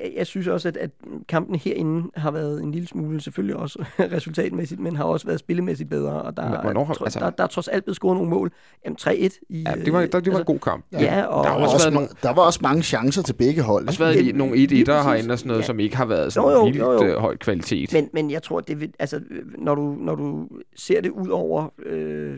[0.00, 0.90] jeg, jeg synes også, at, at
[1.28, 3.84] kampen herinde har været en lille smule, selvfølgelig også
[4.16, 7.42] resultatmæssigt, men har også været spillemæssigt bedre, og der, Men hvornår tro- altså- der, der
[7.44, 8.52] er trods alt blevet scoret nogle mål.
[8.84, 9.10] Jamen 3-1
[9.48, 9.62] i...
[9.66, 10.84] Ja, det var, der, det var en altså, god kamp.
[10.92, 13.62] Ja, og, Der har også også, været nogle- der var også mange chancer til begge
[13.62, 13.82] hold.
[13.86, 15.04] Der har også været nogle lige 1 1 præcis.
[15.06, 15.66] herinde og sådan noget, Ja.
[15.66, 17.04] som ikke har været sådan Jo, jo, vildt jo, jo.
[17.04, 17.92] øh, høj kvalitet.
[17.92, 19.20] Men, men jeg tror, det vil, altså,
[19.58, 22.34] når, du, når du ser det ud over, øh,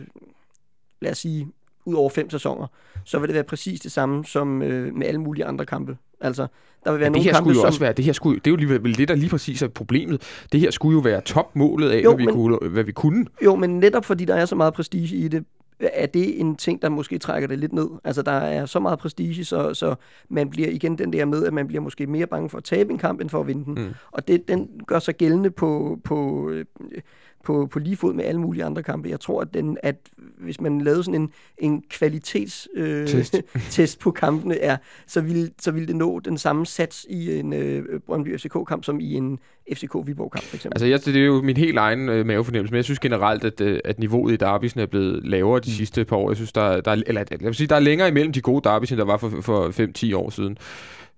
[1.01, 1.47] lad os sige,
[1.85, 2.67] ud over fem sæsoner,
[3.05, 5.97] så vil det være præcis det samme som øh, med alle mulige andre kampe.
[6.21, 6.47] Altså,
[6.83, 7.67] der vil være det nogle her kampe, skulle jo som...
[7.67, 9.67] også være, det her skulle, det er jo lige vel det, der lige præcis er
[9.67, 10.21] problemet.
[10.51, 13.25] Det her skulle jo være topmålet af, Jo, hvad, vi men- kunne, hvad vi kunne.
[13.45, 15.45] Jo, men netop fordi der er så meget prestige i det,
[15.79, 17.87] er det en ting, der måske trækker det lidt ned.
[18.03, 19.95] Altså, der er så meget prestige, så, så
[20.29, 22.91] man bliver igen den der med, at man bliver måske mere bange for at tabe
[22.91, 23.73] en kamp, end for at vinde den.
[23.73, 23.93] Mm.
[24.11, 26.65] Og det, den gør sig gældende på, på, øh,
[27.43, 29.09] på, på lige fod med alle mulige andre kampe.
[29.09, 29.95] Jeg tror, at, den, at
[30.37, 33.35] hvis man lavede sådan en, en kvalitets øh, Test.
[33.69, 34.77] test på kampene, er,
[35.07, 38.99] så, ville, så ville det nå den samme sats i en øh, Brøndby FCK-kamp, som
[38.99, 39.39] i en
[39.71, 40.75] FCK-Viborg-kamp, for eksempel.
[40.75, 43.61] Altså, jeg, det er jo min helt egen øh, mavefornemmelse, men jeg synes generelt, at,
[43.61, 46.29] øh, at niveauet i derbysen er blevet lavere de sidste par år.
[46.29, 48.61] Jeg synes, der, der, er- eller, jeg vil sige, der er længere imellem de gode
[48.63, 49.69] derbys, end der var for, for
[50.11, 50.57] 5-10 år siden.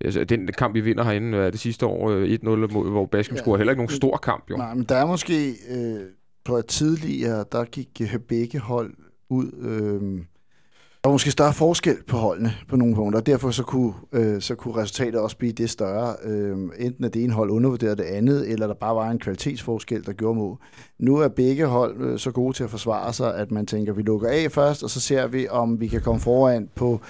[0.05, 3.35] Altså, den kamp, vi vinder herinde er det sidste år, øh, 1-0, mod- hvor Basken
[3.37, 3.41] Ja.
[3.41, 4.57] scorer heller ikke nogen stor kamp, jo.
[4.57, 5.99] Nej, men der er måske, øh,
[6.45, 8.93] tror jeg tidligere, der gik øh, begge hold
[9.29, 9.51] ud.
[9.61, 10.21] Øh,
[11.03, 14.41] der var måske større forskel på holdene på nogle punkter, og derfor så kunne, øh,
[14.41, 16.15] så kunne resultatet også blive det større.
[16.23, 20.05] Øh, enten at det ene hold undervurderede det andet, eller der bare var en kvalitetsforskel,
[20.05, 20.57] der gjorde mål.
[20.99, 23.97] Nu er begge hold øh, så gode til at forsvare sig, at man tænker, at
[23.97, 27.01] vi lukker af først, og så ser vi, om vi kan komme foran på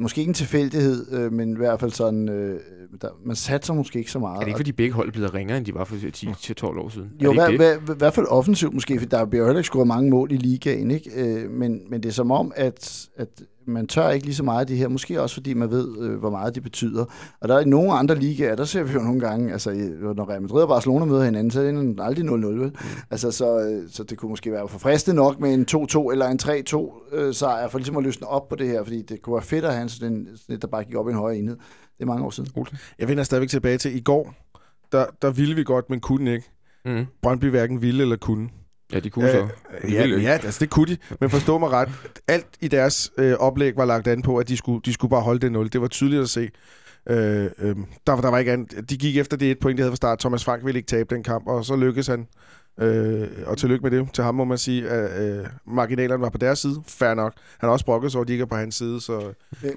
[0.00, 2.60] måske ikke en tilfældighed, øh, men i hvert fald sådan, øh,
[3.02, 4.36] der, man satser måske ikke så meget.
[4.36, 6.88] Er det ikke, fordi begge hold er blevet ringere, end de var for 10-12 år
[6.88, 7.10] siden?
[7.22, 7.56] Jo, i hver, det?
[7.56, 10.36] hver, hvert fald offensivt måske, for der bliver jo heller ikke scoret mange mål i
[10.36, 11.10] ligaen, ikke?
[11.16, 13.28] Øh, men, men det er som om, at, at
[13.66, 16.18] man tør ikke lige så meget af det her, måske også fordi man ved, øh,
[16.18, 17.04] hvor meget det betyder.
[17.40, 19.70] Og der er i nogle andre ligaer, der ser vi jo nogle gange, altså
[20.16, 22.68] når Real Madrid og Barcelona møder hinanden, så er det aldrig 0-0, vel?
[22.68, 22.72] Mm.
[23.10, 26.26] Altså, så, øh, så det kunne måske være for fristende nok med en 2-2 eller
[26.26, 29.34] en 3-2 øh, sejr, for ligesom at løsne op på det her, fordi det kunne
[29.34, 31.38] være fedt at have sådan en, sådan et, der bare gik op i en højere
[31.38, 31.56] enhed.
[31.96, 32.50] Det er mange år siden.
[32.98, 34.34] Jeg vender stadigvæk tilbage til i går.
[34.92, 36.50] Der, der ville vi godt, men kunne ikke.
[36.84, 37.06] Mm.
[37.22, 38.48] Brøndby hverken ville eller kunne.
[38.92, 39.48] Ja, de kunne så.
[39.82, 40.96] De ja, ja, altså det kunne de.
[41.20, 41.88] Men forstå mig ret.
[42.28, 45.22] Alt i deres øh, oplæg var lagt an på, at de skulle, de skulle bare
[45.22, 45.68] holde det 0.
[45.72, 46.50] Det var tydeligt at se.
[47.10, 47.76] Øh, øh,
[48.06, 48.90] der, der var ikke andet.
[48.90, 50.18] De gik efter det et point, de havde fra start.
[50.18, 52.26] Thomas Frank ville ikke tabe den kamp, og så lykkedes han.
[52.80, 54.08] Øh, og tillykke med det.
[54.14, 56.82] Til ham må man sige, at øh, marginalerne var på deres side.
[56.88, 57.32] Fair nok.
[57.58, 59.00] Han har også brokket sig over, at de ikke er på hans side.
[59.00, 59.32] Så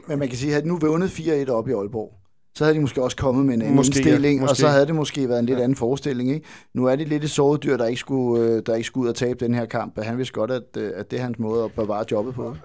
[0.07, 2.13] Men- man kan sige, at nu vundet 4-1 op i Aalborg,
[2.55, 3.99] så havde de måske også kommet med en anden Måske, ja.
[3.99, 4.57] indstilling, og Måske.
[4.61, 6.31] så havde det måske været en lidt anden forestilling.
[6.33, 6.45] Ikke?
[6.73, 9.09] Nu er det lidt et såret dyr, der ikke skulle, øh, der ikke skulle ud
[9.09, 10.03] og tabe den her kamp.
[10.03, 12.55] Han vidste godt, at, øh, at det er hans måde at bevare jobbet på.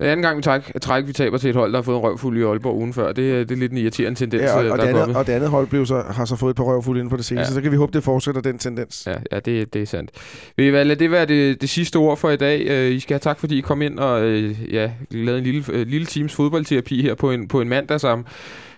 [0.00, 2.38] Anden gang, vi træk, træk, vi taber til et hold, der har fået en røvfuld
[2.38, 3.12] i Aalborg ugen før.
[3.12, 5.02] Det, er- det er lidt en irriterende tendens, ja, og, øh, og, der det er
[5.02, 7.16] andet, og det andet hold blev så, har så fået et par røvfulde inden for
[7.16, 7.50] det seneste.
[7.52, 7.54] Ja.
[7.54, 9.06] Så kan vi håbe, det fortsætter den tendens.
[9.06, 10.10] Ja, ja det, det er sandt.
[10.56, 12.66] Vil I hvad, lad det være det, det sidste ord for i dag.
[12.68, 15.64] Øh, I skal have tak, fordi I kom ind og øh, ja, lavede en lille,
[15.72, 18.26] øh, lille teams fodboldterapi her på en, på en mandag sammen.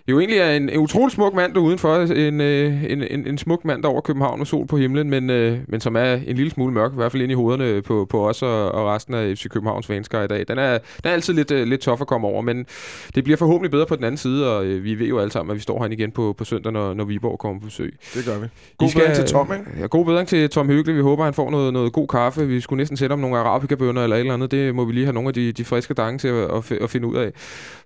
[0.09, 1.97] Jo egentlig er en, en utrolig smuk mand der udenfor.
[1.97, 5.31] En, øh, en, en, en smuk mand der over København med sol på himlen, men,
[5.31, 8.07] øh, men som er en lille smule mørk, i hvert fald ind i hovederne på,
[8.11, 10.45] på os og, og resten af FC Københavns fanskere i dag.
[10.49, 12.67] Den er, den er altid lidt, øh, lidt tof at komme over, men
[13.15, 15.57] det bliver forhåbentlig bedre på den anden side, og vi ved jo alle sammen, at
[15.57, 17.95] vi står herinde igen på, på søndag, når, når Viborg kommer på besøg.
[18.15, 18.47] Det gør vi.
[18.79, 19.81] God skal- bedring til Tom, ikke?
[19.81, 20.93] Ja, god bedring til Tom Høgle.
[20.93, 22.47] Vi håber, han får noget, noget god kaffe.
[22.47, 24.51] Vi skulle næsten sætte om nogle arabikabønner eller et eller andet.
[24.51, 26.91] Det må vi lige have nogle af de, de friske dange til at, at, at
[26.91, 27.31] finde ud af.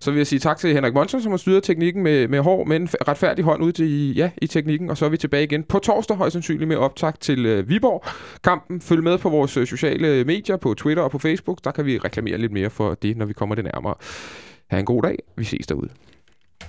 [0.00, 2.66] Så vil jeg sige tak til Henrik Monsen, som har styret teknikken med, med hård,
[2.66, 4.90] men retfærdig hånd ud til, ja, i teknikken.
[4.90, 8.04] Og så er vi tilbage igen på torsdag, højst sandsynligt med optag til øh, Viborg.
[8.44, 11.64] Kampen, følg med på vores øh, sociale øh, medier, på Twitter og på Facebook.
[11.64, 13.94] Der kan vi reklamere lidt mere for det, når vi kommer det nærmere.
[14.66, 15.18] Ha' en god dag.
[15.36, 15.88] Vi ses derude.